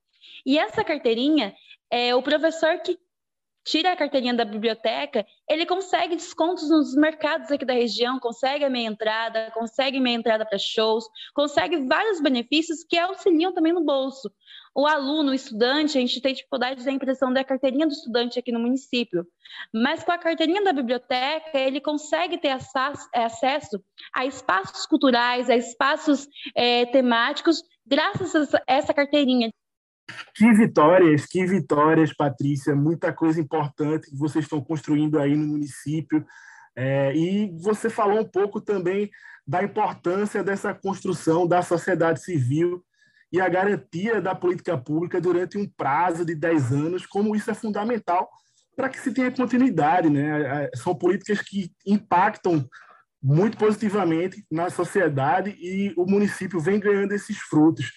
E 0.46 0.58
essa 0.58 0.82
carteirinha, 0.82 1.54
é 1.92 2.14
o 2.14 2.22
professor 2.22 2.78
que 2.78 2.98
tira 3.64 3.92
a 3.92 3.96
carteirinha 3.96 4.34
da 4.34 4.44
biblioteca, 4.44 5.24
ele 5.48 5.64
consegue 5.66 6.16
descontos 6.16 6.68
nos 6.68 6.94
mercados 6.94 7.50
aqui 7.50 7.64
da 7.64 7.72
região, 7.72 8.18
consegue 8.18 8.64
a 8.64 8.70
meia 8.70 8.88
entrada, 8.88 9.50
consegue 9.52 10.00
meia 10.00 10.16
entrada 10.16 10.44
para 10.44 10.58
shows, 10.58 11.04
consegue 11.34 11.86
vários 11.86 12.20
benefícios 12.20 12.84
que 12.84 12.98
auxiliam 12.98 13.52
também 13.52 13.72
no 13.72 13.84
bolso. 13.84 14.30
O 14.74 14.86
aluno, 14.86 15.32
o 15.32 15.34
estudante, 15.34 15.98
a 15.98 16.00
gente 16.00 16.20
tem 16.20 16.34
dificuldade 16.34 16.82
da 16.82 16.90
impressão 16.90 17.32
da 17.32 17.44
carteirinha 17.44 17.86
do 17.86 17.92
estudante 17.92 18.38
aqui 18.38 18.50
no 18.50 18.58
município, 18.58 19.26
mas 19.72 20.02
com 20.02 20.12
a 20.12 20.18
carteirinha 20.18 20.64
da 20.64 20.72
biblioteca, 20.72 21.58
ele 21.58 21.80
consegue 21.80 22.38
ter 22.38 22.56
acesso 23.14 23.82
a 24.14 24.24
espaços 24.24 24.86
culturais, 24.86 25.50
a 25.50 25.56
espaços 25.56 26.26
é, 26.54 26.86
temáticos, 26.86 27.62
graças 27.86 28.54
a 28.54 28.62
essa 28.66 28.94
carteirinha. 28.94 29.52
Que 30.34 30.52
vitórias, 30.52 31.26
que 31.26 31.44
vitórias, 31.46 32.12
Patrícia. 32.12 32.74
Muita 32.74 33.12
coisa 33.12 33.40
importante 33.40 34.10
que 34.10 34.16
vocês 34.16 34.44
estão 34.44 34.60
construindo 34.60 35.18
aí 35.18 35.36
no 35.36 35.46
município. 35.46 36.24
É, 36.74 37.14
e 37.14 37.54
você 37.60 37.90
falou 37.90 38.20
um 38.20 38.28
pouco 38.28 38.60
também 38.60 39.10
da 39.46 39.62
importância 39.62 40.42
dessa 40.42 40.72
construção 40.72 41.46
da 41.46 41.62
sociedade 41.62 42.22
civil 42.22 42.82
e 43.30 43.40
a 43.40 43.48
garantia 43.48 44.20
da 44.20 44.34
política 44.34 44.76
pública 44.76 45.20
durante 45.20 45.56
um 45.58 45.68
prazo 45.68 46.24
de 46.24 46.34
10 46.34 46.72
anos, 46.72 47.06
como 47.06 47.34
isso 47.34 47.50
é 47.50 47.54
fundamental 47.54 48.28
para 48.76 48.88
que 48.88 48.98
se 48.98 49.12
tenha 49.12 49.30
continuidade. 49.30 50.08
Né? 50.08 50.68
São 50.74 50.94
políticas 50.94 51.40
que 51.40 51.70
impactam 51.86 52.66
muito 53.22 53.56
positivamente 53.56 54.44
na 54.50 54.68
sociedade 54.68 55.50
e 55.58 55.94
o 55.96 56.04
município 56.04 56.60
vem 56.60 56.80
ganhando 56.80 57.12
esses 57.12 57.38
frutos. 57.38 57.92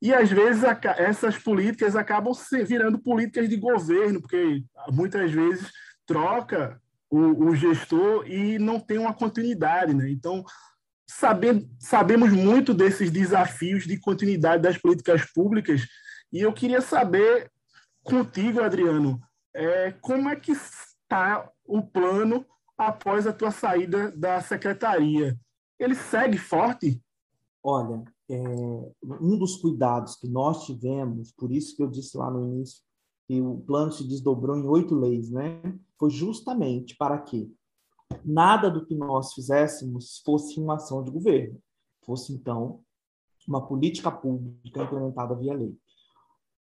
E 0.00 0.12
às 0.12 0.30
vezes 0.30 0.62
essas 0.98 1.38
políticas 1.38 1.96
acabam 1.96 2.34
se 2.34 2.62
virando 2.64 2.98
políticas 2.98 3.48
de 3.48 3.56
governo, 3.56 4.20
porque 4.20 4.62
muitas 4.90 5.30
vezes 5.30 5.70
troca 6.04 6.80
o, 7.10 7.48
o 7.48 7.54
gestor 7.54 8.28
e 8.28 8.58
não 8.58 8.78
tem 8.78 8.98
uma 8.98 9.14
continuidade, 9.14 9.94
né? 9.94 10.10
Então 10.10 10.44
sabe, 11.08 11.68
sabemos 11.78 12.32
muito 12.32 12.74
desses 12.74 13.10
desafios 13.10 13.84
de 13.84 13.98
continuidade 13.98 14.62
das 14.62 14.76
políticas 14.76 15.24
públicas 15.32 15.86
e 16.32 16.40
eu 16.40 16.52
queria 16.52 16.80
saber 16.80 17.50
contigo, 18.02 18.60
Adriano, 18.60 19.20
é, 19.54 19.92
como 20.00 20.28
é 20.28 20.36
que 20.36 20.52
está 20.52 21.48
o 21.64 21.82
plano 21.82 22.44
após 22.76 23.26
a 23.26 23.32
tua 23.32 23.50
saída 23.50 24.10
da 24.12 24.40
secretaria? 24.40 25.36
Ele 25.78 25.94
segue 25.94 26.38
forte? 26.38 27.00
Olha, 27.62 28.04
é, 28.28 28.38
um 29.20 29.38
dos 29.38 29.56
cuidados 29.56 30.16
que 30.16 30.28
nós 30.28 30.64
tivemos, 30.64 31.32
por 31.32 31.52
isso 31.52 31.76
que 31.76 31.82
eu 31.82 31.88
disse 31.88 32.16
lá 32.16 32.30
no 32.30 32.44
início, 32.44 32.82
e 33.28 33.40
o 33.40 33.58
plano 33.58 33.92
se 33.92 34.06
desdobrou 34.06 34.56
em 34.56 34.66
oito 34.66 34.94
leis, 34.94 35.30
né? 35.30 35.60
Foi 35.98 36.10
justamente 36.10 36.96
para 36.96 37.18
que 37.18 37.52
nada 38.24 38.70
do 38.70 38.84
que 38.86 38.94
nós 38.94 39.32
fizéssemos 39.32 40.22
fosse 40.24 40.60
uma 40.60 40.74
ação 40.74 41.02
de 41.02 41.10
governo, 41.10 41.60
fosse 42.04 42.32
então 42.32 42.80
uma 43.46 43.66
política 43.66 44.10
pública 44.10 44.82
implementada 44.82 45.34
via 45.34 45.54
lei. 45.54 45.76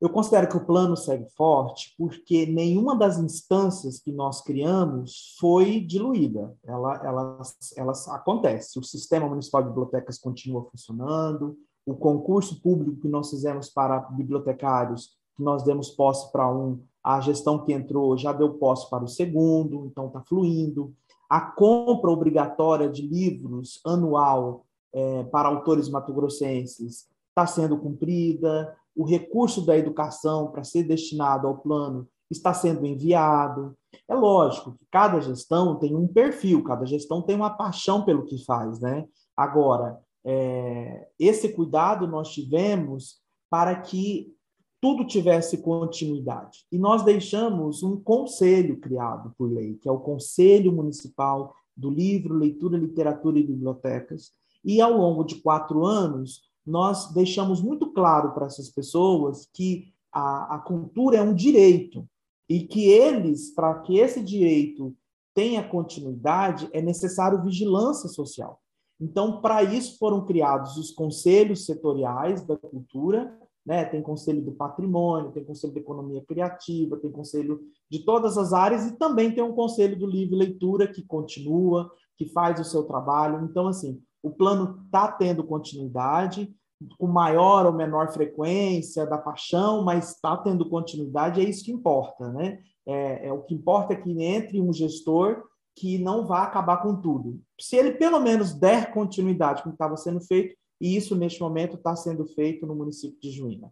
Eu 0.02 0.10
considero 0.10 0.50
que 0.50 0.58
o 0.58 0.66
plano 0.66 0.98
segue 0.98 1.30
forte 1.38 1.94
porque 1.96 2.48
nenhuma 2.48 2.96
das 2.96 3.20
instâncias 3.20 4.00
que 4.00 4.12
nós 4.12 4.42
criamos 4.42 5.36
foi 5.40 5.80
diluída. 5.80 6.52
Ela, 6.66 6.96
ela, 7.06 7.42
ela 7.78 7.94
acontece. 8.08 8.80
O 8.80 8.84
sistema 8.84 9.30
municipal 9.30 9.62
de 9.62 9.70
bibliotecas 9.70 10.18
continua 10.18 10.66
funcionando, 10.66 11.56
o 11.86 11.94
concurso 11.94 12.60
público 12.64 13.00
que 13.00 13.08
nós 13.08 13.30
fizemos 13.30 13.70
para 13.70 14.00
bibliotecários, 14.00 15.12
que 15.36 15.44
nós 15.44 15.62
demos 15.62 15.92
posse 15.92 16.32
para 16.32 16.52
um, 16.52 16.82
a 17.04 17.22
gestão 17.22 17.64
que 17.64 17.72
entrou 17.72 18.18
já 18.18 18.34
deu 18.34 18.56
posse 18.56 18.90
para 18.90 19.04
o 19.04 19.08
segundo, 19.08 19.86
então 19.86 20.08
está 20.08 20.22
fluindo. 20.22 20.96
A 21.30 21.40
compra 21.42 22.10
obrigatória 22.10 22.90
de 22.90 23.04
livros 23.04 23.80
anual 23.86 24.66
é, 24.92 25.24
para 25.26 25.48
autores 25.48 25.88
matogrossenses 25.88 27.08
está 27.30 27.46
sendo 27.46 27.78
cumprida 27.78 28.76
o 28.96 29.06
recurso 29.06 29.66
da 29.66 29.78
educação 29.78 30.52
para 30.52 30.64
ser 30.64 30.84
destinado 30.84 31.48
ao 31.48 31.58
plano 31.58 32.08
está 32.30 32.54
sendo 32.54 32.86
enviado. 32.86 33.76
É 34.08 34.16
lógico 34.16 34.74
que 34.74 34.86
cada 34.90 35.20
gestão 35.20 35.78
tem 35.78 35.96
um 35.96 36.08
perfil, 36.08 36.64
cada 36.64 36.86
gestão 36.86 37.22
tem 37.22 37.36
uma 37.36 37.50
paixão 37.50 38.04
pelo 38.04 38.26
que 38.26 38.44
faz, 38.46 38.80
né? 38.80 39.06
Agora, 39.36 40.00
é, 40.24 41.08
esse 41.20 41.50
cuidado 41.50 42.08
nós 42.08 42.30
tivemos 42.30 43.20
para 43.50 43.76
que 43.76 44.34
tudo 44.82 45.06
tivesse 45.06 45.62
continuidade. 45.62 46.66
E 46.72 46.78
nós 46.78 47.04
deixamos 47.04 47.84
um 47.84 48.00
conselho 48.02 48.80
criado 48.80 49.34
por 49.38 49.52
lei, 49.52 49.76
que 49.76 49.88
é 49.88 49.92
o 49.92 50.00
Conselho 50.00 50.72
Municipal 50.72 51.54
do 51.78 51.90
Livro, 51.90 52.34
Leitura, 52.34 52.78
Literatura 52.78 53.40
e 53.40 53.46
Bibliotecas. 53.46 54.32
E 54.66 54.82
ao 54.82 54.94
longo 54.94 55.24
de 55.24 55.36
quatro 55.36 55.86
anos, 55.86 56.51
nós 56.66 57.12
deixamos 57.14 57.62
muito 57.62 57.92
claro 57.92 58.34
para 58.34 58.46
essas 58.46 58.70
pessoas 58.70 59.50
que 59.54 59.92
a, 60.12 60.56
a 60.56 60.60
cultura 60.60 61.18
é 61.18 61.22
um 61.22 61.34
direito 61.34 62.08
e 62.50 62.64
que 62.64 62.90
eles, 62.90 63.54
para 63.54 63.80
que 63.80 63.98
esse 63.98 64.22
direito 64.22 64.96
tenha 65.34 65.68
continuidade, 65.68 66.70
é 66.74 66.82
necessário 66.82 67.42
vigilância 67.42 68.10
social. 68.10 68.60
Então, 69.00 69.42
para 69.42 69.64
isso 69.64 69.98
foram 69.98 70.26
criados 70.26 70.78
os 70.78 70.92
conselhos 70.92 71.66
setoriais 71.66 72.46
da 72.46 72.56
cultura, 72.56 73.36
né? 73.66 73.86
Tem 73.86 74.02
conselho 74.02 74.44
do 74.44 74.52
patrimônio, 74.52 75.32
tem 75.32 75.44
conselho 75.44 75.74
da 75.74 75.80
economia 75.80 76.24
criativa, 76.24 76.98
tem 76.98 77.12
conselho 77.12 77.62
de 77.90 78.00
todas 78.04 78.38
as 78.38 78.54
áreas 78.54 78.86
e 78.86 78.98
também 78.98 79.34
tem 79.34 79.44
um 79.44 79.54
conselho 79.54 79.98
do 79.98 80.06
livro 80.06 80.36
e 80.36 80.40
leitura 80.40 80.88
que 80.88 81.04
continua, 81.04 81.92
que 82.18 82.28
faz 82.28 82.60
o 82.60 82.66
seu 82.66 82.84
trabalho. 82.84 83.44
Então, 83.46 83.68
assim, 83.68 84.02
o 84.24 84.30
plano 84.30 84.84
está 84.86 85.12
tendo 85.12 85.44
continuidade, 85.44 86.54
com 86.98 87.08
maior 87.08 87.66
ou 87.66 87.74
menor 87.74 88.12
frequência 88.12 89.06
da 89.06 89.18
paixão, 89.18 89.84
mas 89.84 90.16
está 90.16 90.36
tendo 90.38 90.68
continuidade, 90.68 91.42
é 91.42 91.44
isso 91.44 91.64
que 91.64 91.72
importa, 91.72 92.32
né? 92.32 92.60
É, 92.86 93.28
é, 93.28 93.34
o 93.34 93.44
que 93.44 93.54
importa 93.54 93.94
é 93.94 93.96
que 93.96 94.10
entre 94.24 94.60
um 94.60 94.74
gestor 94.74 95.44
que 95.76 95.98
não 96.00 96.26
vá 96.26 96.44
acabar 96.44 96.78
com 96.78 97.00
tudo. 97.00 97.40
Se 97.60 97.76
ele 97.76 97.94
pelo 97.94 98.20
menos 98.20 98.54
der 98.54 98.92
continuidade 98.92 99.62
como 99.62 99.74
estava 99.74 99.96
sendo 99.96 100.20
feito, 100.22 100.56
e 100.80 100.96
isso 100.96 101.16
neste 101.16 101.40
momento 101.40 101.76
está 101.76 101.96
sendo 101.96 102.26
feito 102.26 102.66
no 102.66 102.76
município 102.76 103.20
de 103.22 103.32
Juína. 103.32 103.72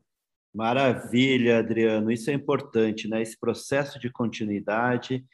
Maravilha, 0.53 1.59
Adriano, 1.59 2.11
isso 2.11 2.29
é 2.29 2.33
importante, 2.33 3.07
né? 3.07 3.21
Esse 3.21 3.39
processo 3.39 3.99
de 3.99 4.11
continuidade 4.11 5.25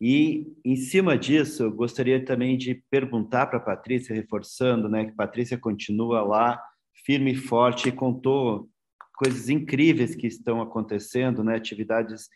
e, 0.00 0.46
em 0.64 0.76
cima 0.76 1.18
disso, 1.18 1.64
eu 1.64 1.72
gostaria 1.72 2.24
também 2.24 2.56
de 2.56 2.82
perguntar 2.88 3.46
para 3.46 3.58
a 3.58 3.62
Patrícia, 3.62 4.14
reforçando 4.14 4.88
né, 4.88 5.06
que 5.06 5.12
Patrícia 5.12 5.58
continua 5.58 6.22
lá, 6.22 6.62
firme 7.04 7.32
e 7.32 7.36
forte, 7.36 7.88
e 7.88 7.92
contou 7.92 8.68
coisas 9.16 9.48
incríveis 9.48 10.14
que 10.14 10.28
estão 10.28 10.62
acontecendo, 10.62 11.42
né, 11.42 11.56
atividades 11.56 12.28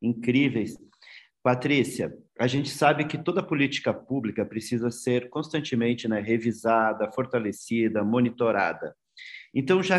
incríveis. 0.00 0.78
Patrícia, 1.42 2.16
a 2.38 2.46
gente 2.46 2.70
sabe 2.70 3.06
que 3.06 3.18
toda 3.18 3.42
política 3.42 3.92
pública 3.92 4.44
precisa 4.44 4.90
ser 4.90 5.28
constantemente 5.28 6.08
né, 6.08 6.20
revisada, 6.20 7.10
fortalecida, 7.12 8.02
monitorada. 8.02 8.94
Então, 9.54 9.82
já 9.82 9.96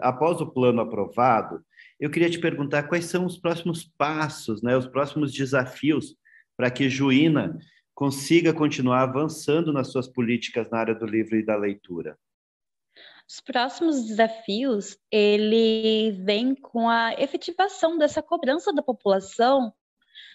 após 0.00 0.40
o 0.40 0.46
plano 0.46 0.80
aprovado, 0.80 1.62
eu 2.00 2.10
queria 2.10 2.30
te 2.30 2.38
perguntar 2.38 2.84
quais 2.84 3.04
são 3.06 3.26
os 3.26 3.36
próximos 3.36 3.84
passos, 3.84 4.62
né, 4.62 4.76
os 4.76 4.86
próximos 4.86 5.32
desafios 5.32 6.16
para 6.56 6.70
que 6.70 6.88
Juína 6.88 7.58
consiga 7.94 8.52
continuar 8.52 9.02
avançando 9.02 9.72
nas 9.72 9.92
suas 9.92 10.08
políticas 10.08 10.68
na 10.70 10.78
área 10.78 10.94
do 10.94 11.06
livro 11.06 11.36
e 11.36 11.44
da 11.44 11.56
leitura? 11.56 12.18
Os 13.26 13.40
próximos 13.40 14.04
desafios, 14.04 14.98
ele 15.10 16.12
vem 16.24 16.54
com 16.54 16.88
a 16.88 17.14
efetivação 17.14 17.96
dessa 17.96 18.22
cobrança 18.22 18.72
da 18.72 18.82
população 18.82 19.72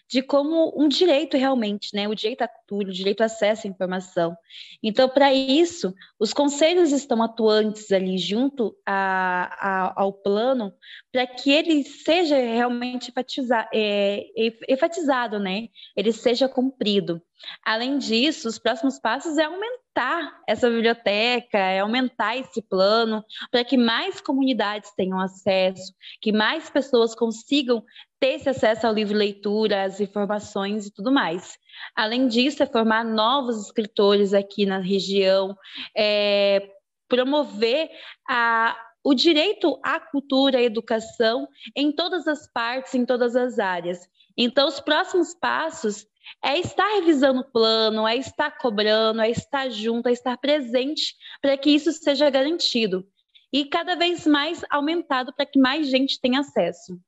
de 0.10 0.24
como 0.24 0.74
um 0.76 0.88
direito 0.88 1.38
realmente, 1.38 1.94
né? 1.94 2.08
O 2.08 2.16
direito 2.16 2.42
à 2.42 2.48
cultura, 2.48 2.90
o 2.90 2.94
direito 2.94 3.22
ao 3.22 3.28
acesso 3.28 3.68
à 3.68 3.70
informação. 3.70 4.36
Então, 4.82 5.08
para 5.08 5.32
isso, 5.32 5.94
os 6.20 6.34
conselhos 6.34 6.92
estão 6.92 7.22
atuantes 7.22 7.92
ali 7.92 8.18
junto 8.18 8.76
a, 8.84 9.54
a, 9.60 10.02
ao 10.02 10.12
plano 10.12 10.74
para 11.12 11.28
que 11.28 11.52
ele 11.52 11.84
seja 11.84 12.36
realmente 12.36 13.12
enfatizado, 13.12 13.70
é, 13.72 14.26
enfatizado, 14.68 15.38
né? 15.38 15.70
Ele 15.96 16.12
seja 16.12 16.50
cumprido. 16.50 17.22
Além 17.64 17.98
disso, 17.98 18.48
os 18.48 18.60
próximos 18.60 19.00
passos 19.00 19.38
é 19.38 19.44
aumentar 19.44 20.42
essa 20.48 20.70
biblioteca, 20.70 21.58
é 21.58 21.80
aumentar 21.80 22.38
esse 22.38 22.62
plano, 22.62 23.24
para 23.52 23.64
que 23.64 23.78
mais 23.78 24.22
comunidades 24.22 24.92
tenham 24.96 25.20
acesso, 25.20 25.94
que 26.22 26.32
mais 26.32 26.70
pessoas 26.70 27.16
consigam 27.16 27.84
ter 28.20 28.36
esse 28.36 28.50
acesso 28.50 28.86
ao 28.86 28.94
livro 28.94 29.18
leitura, 29.18 29.84
às 29.84 30.00
informações 30.00 30.86
e 30.86 30.92
tudo 30.92 31.12
mais. 31.12 31.58
Além 31.96 32.28
disso, 32.28 32.62
é 32.62 32.66
formar 32.66 33.04
novos 33.06 33.66
escritores 33.66 34.34
aqui 34.34 34.66
na 34.66 34.80
região, 34.80 35.56
é, 35.96 36.70
promover 37.08 37.90
a, 38.28 38.78
o 39.04 39.14
direito 39.14 39.80
à 39.84 40.00
cultura 40.00 40.62
e 40.62 40.66
educação 40.66 41.48
em 41.76 41.92
todas 41.92 42.28
as 42.28 42.52
partes, 42.52 42.94
em 42.94 43.06
todas 43.06 43.36
as 43.36 43.60
áreas. 43.60 44.08
Então, 44.38 44.68
os 44.68 44.80
próximos 44.80 45.34
passos 45.34 46.06
é 46.44 46.60
estar 46.60 46.88
revisando 46.96 47.42
o 47.42 47.52
plano, 47.52 48.08
é 48.08 48.16
estar 48.16 48.52
cobrando, 48.58 49.22
é 49.22 49.30
estar 49.30 49.70
junto, 49.70 50.10
é 50.10 50.12
estar 50.12 50.38
presente 50.38 51.16
para 51.42 51.58
que 51.58 51.70
isso 51.70 51.92
seja 51.92 52.30
garantido. 52.30 53.06
E 53.52 53.66
cada 53.66 53.96
vez 53.96 54.28
mais 54.28 54.64
aumentado 54.70 55.34
para 55.34 55.46
que 55.46 55.60
mais 55.60 55.90
gente 55.90 56.20
tenha 56.22 56.40
acesso. 56.40 57.00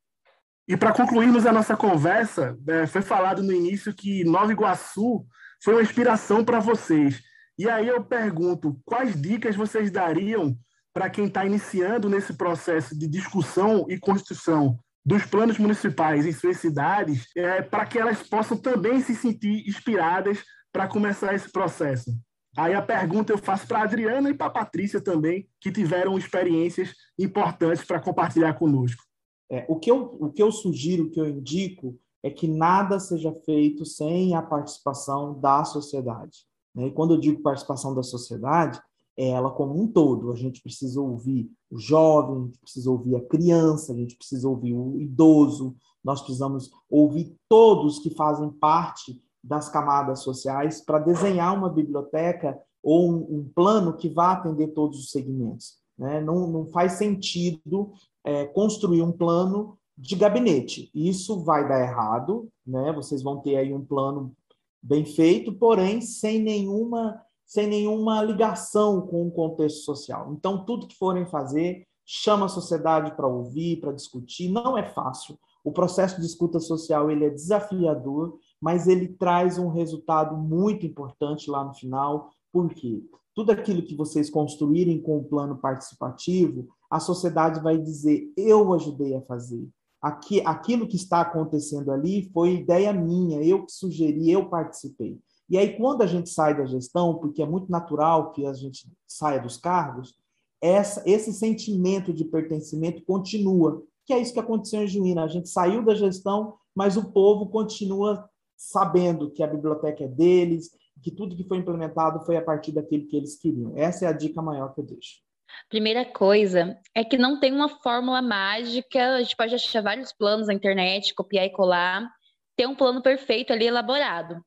E 0.67 0.77
para 0.77 0.93
concluirmos 0.93 1.45
a 1.45 1.51
nossa 1.51 1.75
conversa, 1.75 2.57
é, 2.67 2.87
foi 2.87 3.01
falado 3.01 3.43
no 3.43 3.51
início 3.51 3.93
que 3.93 4.23
Nova 4.23 4.51
Iguaçu 4.51 5.25
foi 5.63 5.73
uma 5.73 5.81
inspiração 5.81 6.43
para 6.43 6.59
vocês. 6.59 7.21
E 7.57 7.69
aí 7.69 7.87
eu 7.87 8.03
pergunto, 8.03 8.79
quais 8.85 9.19
dicas 9.19 9.55
vocês 9.55 9.91
dariam 9.91 10.57
para 10.93 11.09
quem 11.09 11.25
está 11.25 11.45
iniciando 11.45 12.09
nesse 12.09 12.33
processo 12.33 12.97
de 12.97 13.07
discussão 13.07 13.85
e 13.87 13.99
construção 13.99 14.79
dos 15.05 15.25
planos 15.25 15.57
municipais 15.57 16.25
em 16.25 16.31
suas 16.31 16.57
cidades, 16.57 17.27
é, 17.35 17.61
para 17.61 17.85
que 17.85 17.97
elas 17.97 18.21
possam 18.21 18.57
também 18.57 19.01
se 19.01 19.15
sentir 19.15 19.67
inspiradas 19.67 20.43
para 20.71 20.87
começar 20.87 21.33
esse 21.33 21.51
processo. 21.51 22.11
Aí 22.55 22.73
a 22.73 22.81
pergunta 22.81 23.31
eu 23.31 23.37
faço 23.37 23.65
para 23.67 23.79
a 23.79 23.83
Adriana 23.83 24.29
e 24.29 24.33
para 24.33 24.47
a 24.47 24.51
Patrícia 24.51 25.01
também, 25.01 25.47
que 25.59 25.71
tiveram 25.71 26.17
experiências 26.17 26.93
importantes 27.17 27.83
para 27.83 27.99
compartilhar 27.99 28.53
conosco. 28.53 29.03
É, 29.49 29.65
o, 29.67 29.77
que 29.77 29.89
eu, 29.89 30.17
o 30.19 30.31
que 30.31 30.41
eu 30.41 30.51
sugiro, 30.51 31.05
o 31.05 31.09
que 31.09 31.19
eu 31.19 31.27
indico, 31.27 31.97
é 32.23 32.29
que 32.29 32.47
nada 32.47 32.99
seja 32.99 33.33
feito 33.45 33.85
sem 33.85 34.35
a 34.35 34.41
participação 34.41 35.39
da 35.39 35.63
sociedade. 35.63 36.45
Né? 36.75 36.87
E 36.87 36.91
quando 36.91 37.15
eu 37.15 37.19
digo 37.19 37.41
participação 37.41 37.95
da 37.95 38.03
sociedade, 38.03 38.79
ela 39.17 39.51
como 39.51 39.81
um 39.81 39.87
todo. 39.87 40.31
A 40.31 40.35
gente 40.35 40.61
precisa 40.61 41.01
ouvir 41.01 41.49
o 41.71 41.77
jovem, 41.77 42.35
a 42.35 42.45
gente 42.45 42.59
precisa 42.59 42.91
ouvir 42.91 43.15
a 43.15 43.21
criança, 43.21 43.93
a 43.93 43.95
gente 43.95 44.15
precisa 44.15 44.47
ouvir 44.47 44.73
o 44.73 44.99
idoso, 44.99 45.75
nós 46.03 46.21
precisamos 46.21 46.69
ouvir 46.89 47.35
todos 47.47 47.99
que 47.99 48.09
fazem 48.09 48.49
parte 48.49 49.19
das 49.43 49.69
camadas 49.69 50.19
sociais 50.19 50.83
para 50.83 50.99
desenhar 50.99 51.57
uma 51.57 51.69
biblioteca 51.69 52.59
ou 52.83 53.11
um, 53.11 53.39
um, 53.39 53.51
plano 53.53 53.95
que 53.95 54.09
vá 54.09 54.33
atender 54.33 54.69
todos 54.69 54.99
os 54.99 55.11
segmentos. 55.11 55.77
Né? 55.97 56.19
Não, 56.19 56.47
não 56.47 56.65
faz 56.67 56.93
sentido 56.93 57.91
é, 58.23 58.45
construir 58.45 59.01
um 59.01 59.11
plano 59.11 59.77
de 59.97 60.15
gabinete. 60.15 60.89
Isso 60.93 61.43
vai 61.43 61.67
dar 61.67 61.79
errado, 61.79 62.49
né? 62.65 62.91
Vocês 62.91 63.21
vão 63.21 63.39
ter 63.39 63.57
aí 63.57 63.73
um 63.73 63.85
plano 63.85 64.33
bem 64.81 65.05
feito, 65.05 65.53
porém 65.53 66.01
sem 66.01 66.41
nenhuma 66.41 67.21
sem 67.51 67.67
nenhuma 67.67 68.23
ligação 68.23 69.01
com 69.01 69.27
o 69.27 69.31
contexto 69.31 69.83
social. 69.83 70.31
Então, 70.31 70.63
tudo 70.63 70.87
que 70.87 70.95
forem 70.95 71.25
fazer, 71.25 71.85
chama 72.05 72.45
a 72.45 72.49
sociedade 72.49 73.13
para 73.13 73.27
ouvir, 73.27 73.81
para 73.81 73.91
discutir. 73.91 74.49
Não 74.49 74.77
é 74.77 74.85
fácil. 74.85 75.37
O 75.61 75.69
processo 75.69 76.21
de 76.21 76.25
escuta 76.25 76.61
social 76.61 77.11
ele 77.11 77.25
é 77.25 77.29
desafiador, 77.29 78.37
mas 78.61 78.87
ele 78.87 79.09
traz 79.09 79.57
um 79.57 79.67
resultado 79.67 80.37
muito 80.37 80.85
importante 80.85 81.51
lá 81.51 81.61
no 81.65 81.73
final. 81.73 82.29
Por 82.53 82.73
quê? 82.73 83.03
Tudo 83.35 83.51
aquilo 83.51 83.83
que 83.83 83.97
vocês 83.97 84.29
construírem 84.29 85.01
com 85.01 85.17
o 85.17 85.25
plano 85.25 85.57
participativo, 85.57 86.69
a 86.89 87.01
sociedade 87.01 87.59
vai 87.59 87.77
dizer: 87.77 88.31
eu 88.37 88.73
ajudei 88.73 89.13
a 89.13 89.21
fazer. 89.23 89.67
Aqui, 90.01 90.41
aquilo 90.45 90.87
que 90.87 90.95
está 90.95 91.19
acontecendo 91.19 91.91
ali 91.91 92.31
foi 92.31 92.53
ideia 92.53 92.93
minha, 92.93 93.43
eu 93.43 93.65
que 93.65 93.73
sugeri, 93.73 94.31
eu 94.31 94.47
participei. 94.47 95.19
E 95.51 95.57
aí, 95.57 95.75
quando 95.75 96.01
a 96.01 96.07
gente 96.07 96.29
sai 96.29 96.55
da 96.55 96.63
gestão, 96.63 97.15
porque 97.15 97.41
é 97.41 97.45
muito 97.45 97.69
natural 97.69 98.31
que 98.31 98.45
a 98.45 98.53
gente 98.53 98.87
saia 99.05 99.37
dos 99.37 99.57
cargos, 99.57 100.15
essa, 100.61 101.03
esse 101.05 101.33
sentimento 101.33 102.13
de 102.13 102.23
pertencimento 102.23 103.03
continua, 103.03 103.83
que 104.05 104.13
é 104.13 104.19
isso 104.19 104.31
que 104.31 104.39
aconteceu 104.39 104.81
em 104.81 104.87
Juína. 104.87 105.25
A 105.25 105.27
gente 105.27 105.49
saiu 105.49 105.83
da 105.83 105.93
gestão, 105.93 106.55
mas 106.73 106.95
o 106.95 107.11
povo 107.11 107.49
continua 107.49 108.29
sabendo 108.55 109.29
que 109.29 109.43
a 109.43 109.47
biblioteca 109.47 110.05
é 110.05 110.07
deles, 110.07 110.69
que 111.03 111.11
tudo 111.11 111.35
que 111.35 111.43
foi 111.43 111.57
implementado 111.57 112.25
foi 112.25 112.37
a 112.37 112.41
partir 112.41 112.71
daquilo 112.71 113.05
que 113.07 113.17
eles 113.17 113.37
queriam. 113.37 113.73
Essa 113.75 114.05
é 114.05 114.07
a 114.07 114.13
dica 114.13 114.41
maior 114.41 114.73
que 114.73 114.79
eu 114.79 114.85
deixo. 114.85 115.19
Primeira 115.67 116.05
coisa 116.05 116.79
é 116.95 117.03
que 117.03 117.17
não 117.17 117.41
tem 117.41 117.51
uma 117.51 117.67
fórmula 117.67 118.21
mágica, 118.21 119.15
a 119.15 119.21
gente 119.21 119.35
pode 119.35 119.53
achar 119.53 119.83
vários 119.83 120.13
planos 120.13 120.47
na 120.47 120.53
internet, 120.53 121.13
copiar 121.13 121.45
e 121.45 121.49
colar, 121.49 122.09
ter 122.55 122.67
um 122.67 122.75
plano 122.75 123.01
perfeito 123.01 123.51
ali 123.51 123.65
elaborado. 123.65 124.41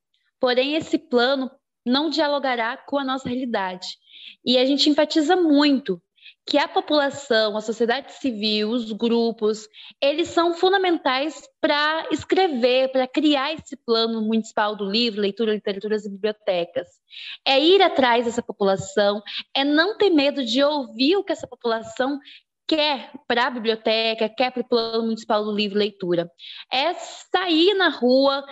Porém, 0.44 0.74
esse 0.74 0.98
plano 0.98 1.50
não 1.86 2.10
dialogará 2.10 2.76
com 2.76 2.98
a 2.98 3.04
nossa 3.04 3.30
realidade. 3.30 3.96
E 4.44 4.58
a 4.58 4.66
gente 4.66 4.90
enfatiza 4.90 5.34
muito 5.34 5.98
que 6.46 6.58
a 6.58 6.68
população, 6.68 7.56
a 7.56 7.62
sociedade 7.62 8.12
civil, 8.12 8.68
os 8.68 8.92
grupos, 8.92 9.66
eles 10.02 10.28
são 10.28 10.52
fundamentais 10.52 11.48
para 11.62 12.06
escrever, 12.10 12.92
para 12.92 13.08
criar 13.08 13.54
esse 13.54 13.74
plano 13.86 14.20
municipal 14.20 14.76
do 14.76 14.84
livro, 14.84 15.22
leitura, 15.22 15.54
literaturas 15.54 16.04
e 16.04 16.10
bibliotecas. 16.10 16.88
É 17.42 17.58
ir 17.58 17.80
atrás 17.80 18.26
dessa 18.26 18.42
população, 18.42 19.22
é 19.54 19.64
não 19.64 19.96
ter 19.96 20.10
medo 20.10 20.44
de 20.44 20.62
ouvir 20.62 21.16
o 21.16 21.24
que 21.24 21.32
essa 21.32 21.46
população 21.46 22.18
quer 22.66 23.12
para 23.26 23.46
a 23.46 23.50
biblioteca, 23.50 24.28
quer 24.28 24.50
para 24.50 24.62
o 24.62 24.68
plano 24.68 25.04
municipal 25.04 25.44
do 25.44 25.54
livro 25.54 25.78
leitura. 25.78 26.30
É 26.72 26.94
sair 26.94 27.74
na 27.74 27.88
rua, 27.88 28.44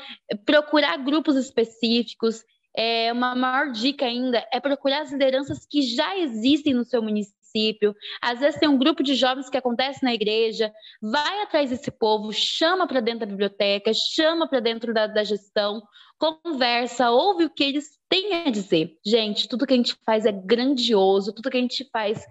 procurar 0.45 0.97
grupos 0.99 1.37
específicos. 1.37 2.43
É, 2.77 3.13
uma 3.13 3.35
maior 3.35 3.71
dica 3.71 4.07
ainda 4.07 4.47
é 4.53 4.59
procurar 4.59 5.03
as 5.03 5.13
lideranças 5.13 5.67
que 5.67 5.83
já 5.83 6.17
existem 6.17 6.75
no 6.75 6.85
seu 6.85 7.03
município. 7.03 7.95
Às 8.21 8.41
vezes 8.41 8.59
tem 8.59 8.69
um 8.69 8.79
grupo 8.79 9.03
de 9.03 9.15
jovens 9.15 9.51
que 9.51 9.59
acontece 9.59 10.03
na 10.03 10.15
igreja, 10.15 10.73
vai 11.01 11.43
atrás 11.43 11.69
desse 11.69 11.91
povo, 11.91 12.33
chama 12.33 12.87
para 12.87 13.01
dentro 13.01 13.21
da 13.21 13.27
biblioteca, 13.27 13.93
chama 13.93 14.49
para 14.49 14.61
dentro 14.61 14.95
da, 14.95 15.07
da 15.07 15.23
gestão, 15.23 15.83
conversa, 16.19 17.11
ouve 17.11 17.45
o 17.45 17.51
que 17.51 17.65
eles 17.65 17.99
têm 18.09 18.47
a 18.47 18.51
dizer. 18.51 18.97
Gente, 19.05 19.49
tudo 19.49 19.67
que 19.67 19.75
a 19.75 19.77
gente 19.77 19.97
faz 20.07 20.25
é 20.25 20.33
grandioso, 20.33 21.35
tudo 21.35 21.51
que 21.51 21.59
a 21.59 21.61
gente 21.61 21.87
faz 21.93 22.25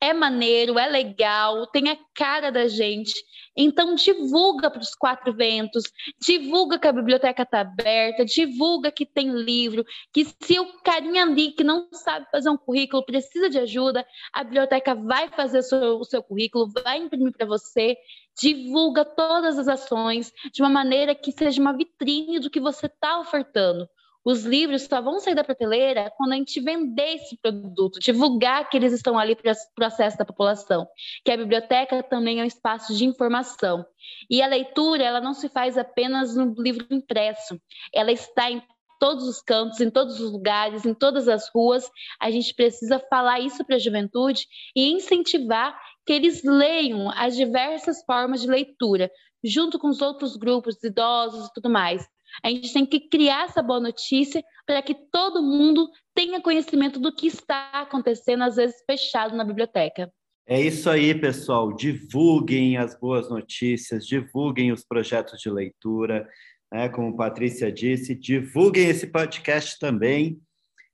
é 0.00 0.12
maneiro, 0.12 0.78
é 0.78 0.86
legal, 0.86 1.66
tem 1.68 1.88
a 1.88 1.98
cara 2.14 2.50
da 2.50 2.68
gente. 2.68 3.14
Então 3.56 3.94
divulga 3.94 4.70
para 4.70 4.82
os 4.82 4.94
quatro 4.94 5.32
ventos, 5.32 5.84
divulga 6.20 6.78
que 6.78 6.86
a 6.86 6.92
biblioteca 6.92 7.42
está 7.42 7.60
aberta, 7.60 8.24
divulga 8.24 8.92
que 8.92 9.06
tem 9.06 9.30
livro, 9.30 9.84
que 10.12 10.26
se 10.42 10.60
o 10.60 10.80
carinha 10.82 11.22
ali 11.22 11.52
que 11.52 11.64
não 11.64 11.88
sabe 11.92 12.26
fazer 12.30 12.50
um 12.50 12.56
currículo 12.56 13.04
precisa 13.04 13.48
de 13.48 13.58
ajuda, 13.58 14.06
a 14.32 14.44
biblioteca 14.44 14.94
vai 14.94 15.28
fazer 15.30 15.60
o 15.60 15.62
seu, 15.62 15.98
o 15.98 16.04
seu 16.04 16.22
currículo, 16.22 16.70
vai 16.70 16.98
imprimir 16.98 17.32
para 17.32 17.46
você, 17.46 17.96
divulga 18.38 19.04
todas 19.04 19.58
as 19.58 19.68
ações 19.68 20.30
de 20.52 20.62
uma 20.62 20.68
maneira 20.70 21.14
que 21.14 21.32
seja 21.32 21.60
uma 21.60 21.74
vitrine 21.74 22.38
do 22.38 22.50
que 22.50 22.60
você 22.60 22.86
está 22.86 23.18
ofertando. 23.18 23.88
Os 24.26 24.44
livros 24.44 24.82
só 24.82 25.00
vão 25.00 25.20
sair 25.20 25.36
da 25.36 25.44
prateleira 25.44 26.12
quando 26.16 26.32
a 26.32 26.34
gente 26.34 26.60
vender 26.60 27.14
esse 27.14 27.36
produto, 27.40 28.00
divulgar 28.00 28.68
que 28.68 28.76
eles 28.76 28.92
estão 28.92 29.16
ali 29.16 29.36
para 29.36 29.52
o 29.52 29.84
acesso 29.84 30.18
da 30.18 30.24
população, 30.24 30.84
que 31.24 31.30
a 31.30 31.36
biblioteca 31.36 32.02
também 32.02 32.40
é 32.40 32.42
um 32.42 32.46
espaço 32.46 32.92
de 32.92 33.04
informação. 33.04 33.86
E 34.28 34.42
a 34.42 34.48
leitura, 34.48 35.04
ela 35.04 35.20
não 35.20 35.32
se 35.32 35.48
faz 35.48 35.78
apenas 35.78 36.34
no 36.34 36.52
livro 36.60 36.84
impresso, 36.90 37.56
ela 37.94 38.10
está 38.10 38.50
em 38.50 38.60
todos 38.98 39.28
os 39.28 39.40
cantos, 39.40 39.80
em 39.80 39.90
todos 39.90 40.18
os 40.18 40.32
lugares, 40.32 40.84
em 40.84 40.92
todas 40.92 41.28
as 41.28 41.48
ruas. 41.54 41.88
A 42.20 42.28
gente 42.28 42.52
precisa 42.52 42.98
falar 43.08 43.38
isso 43.38 43.64
para 43.64 43.76
a 43.76 43.78
juventude 43.78 44.44
e 44.74 44.90
incentivar 44.90 45.78
que 46.04 46.12
eles 46.12 46.42
leiam 46.42 47.12
as 47.12 47.36
diversas 47.36 48.02
formas 48.04 48.40
de 48.40 48.48
leitura, 48.48 49.08
junto 49.44 49.78
com 49.78 49.86
os 49.86 50.02
outros 50.02 50.36
grupos, 50.36 50.82
idosos 50.82 51.46
e 51.46 51.52
tudo 51.52 51.70
mais. 51.70 52.04
A 52.42 52.48
gente 52.48 52.72
tem 52.72 52.86
que 52.86 53.00
criar 53.00 53.44
essa 53.44 53.62
boa 53.62 53.80
notícia 53.80 54.42
para 54.66 54.82
que 54.82 54.94
todo 55.12 55.42
mundo 55.42 55.88
tenha 56.14 56.40
conhecimento 56.40 56.98
do 56.98 57.14
que 57.14 57.26
está 57.26 57.70
acontecendo, 57.72 58.42
às 58.42 58.56
vezes 58.56 58.76
fechado 58.86 59.36
na 59.36 59.44
biblioteca. 59.44 60.10
É 60.48 60.60
isso 60.60 60.88
aí, 60.88 61.14
pessoal. 61.14 61.72
Divulguem 61.74 62.76
as 62.76 62.98
boas 62.98 63.28
notícias, 63.28 64.06
divulguem 64.06 64.70
os 64.70 64.84
projetos 64.84 65.40
de 65.40 65.50
leitura, 65.50 66.28
né? 66.72 66.88
como 66.88 67.16
Patrícia 67.16 67.70
disse, 67.72 68.14
divulguem 68.14 68.88
esse 68.88 69.08
podcast 69.08 69.78
também. 69.78 70.40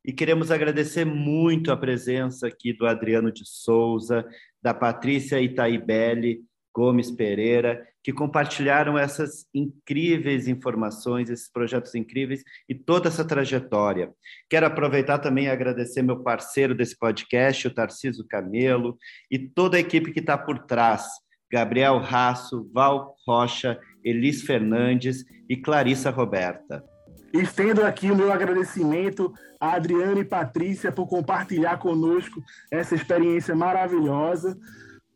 E 0.04 0.12
queremos 0.12 0.50
agradecer 0.50 1.04
muito 1.04 1.70
a 1.70 1.76
presença 1.76 2.48
aqui 2.48 2.72
do 2.72 2.86
Adriano 2.86 3.30
de 3.30 3.44
Souza, 3.44 4.26
da 4.60 4.74
Patrícia 4.74 5.40
Itaibelli 5.40 6.40
Gomes 6.74 7.10
Pereira 7.10 7.86
que 8.02 8.12
compartilharam 8.12 8.98
essas 8.98 9.46
incríveis 9.54 10.48
informações, 10.48 11.30
esses 11.30 11.50
projetos 11.50 11.94
incríveis 11.94 12.42
e 12.68 12.74
toda 12.74 13.08
essa 13.08 13.24
trajetória. 13.24 14.12
Quero 14.50 14.66
aproveitar 14.66 15.18
também 15.18 15.44
e 15.44 15.50
agradecer 15.50 16.02
meu 16.02 16.22
parceiro 16.22 16.74
desse 16.74 16.98
podcast, 16.98 17.68
o 17.68 17.74
Tarciso 17.74 18.26
Camelo, 18.26 18.98
e 19.30 19.38
toda 19.38 19.76
a 19.76 19.80
equipe 19.80 20.12
que 20.12 20.20
está 20.20 20.36
por 20.36 20.58
trás, 20.60 21.06
Gabriel 21.50 21.98
Raço, 21.98 22.70
Val 22.72 23.14
Rocha, 23.26 23.78
Elis 24.04 24.42
Fernandes 24.42 25.24
e 25.48 25.56
Clarissa 25.56 26.10
Roberta. 26.10 26.84
Estendo 27.32 27.84
aqui 27.84 28.10
o 28.10 28.16
meu 28.16 28.30
agradecimento 28.30 29.32
a 29.62 29.74
Adriana 29.74 30.18
e 30.18 30.24
Patrícia 30.24 30.90
por 30.90 31.06
compartilhar 31.06 31.78
conosco 31.78 32.42
essa 32.68 32.96
experiência 32.96 33.54
maravilhosa. 33.54 34.58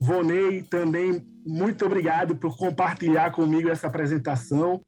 Vonei, 0.00 0.62
também 0.62 1.26
muito 1.46 1.86
obrigado 1.86 2.36
por 2.36 2.56
compartilhar 2.56 3.30
comigo 3.30 3.68
essa 3.68 3.86
apresentação. 3.86 4.82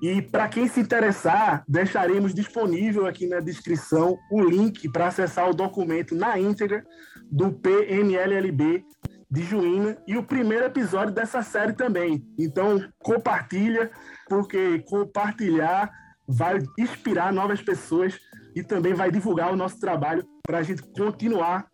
E 0.00 0.20
para 0.20 0.48
quem 0.48 0.68
se 0.68 0.80
interessar, 0.80 1.64
deixaremos 1.66 2.34
disponível 2.34 3.06
aqui 3.06 3.26
na 3.26 3.40
descrição 3.40 4.18
o 4.30 4.42
link 4.42 4.88
para 4.90 5.08
acessar 5.08 5.48
o 5.48 5.54
documento 5.54 6.14
na 6.14 6.38
íntegra 6.38 6.84
do 7.30 7.52
PMLLB 7.52 8.84
de 9.30 9.42
Juína 9.42 9.96
e 10.06 10.16
o 10.16 10.22
primeiro 10.22 10.66
episódio 10.66 11.12
dessa 11.12 11.42
série 11.42 11.72
também. 11.72 12.24
Então, 12.38 12.82
compartilha, 12.98 13.90
porque 14.28 14.80
compartilhar 14.86 15.90
vai 16.28 16.58
inspirar 16.78 17.32
novas 17.32 17.62
pessoas 17.62 18.18
e 18.54 18.62
também 18.62 18.94
vai 18.94 19.10
divulgar 19.10 19.52
o 19.52 19.56
nosso 19.56 19.78
trabalho 19.80 20.24
para 20.42 20.58
a 20.58 20.62
gente 20.62 20.82
continuar 20.82 21.66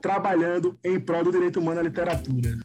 trabalhando 0.00 0.78
em 0.84 0.98
prol 0.98 1.24
do 1.24 1.32
direito 1.32 1.60
humano 1.60 1.80
à 1.80 1.82
literatura. 1.82 2.58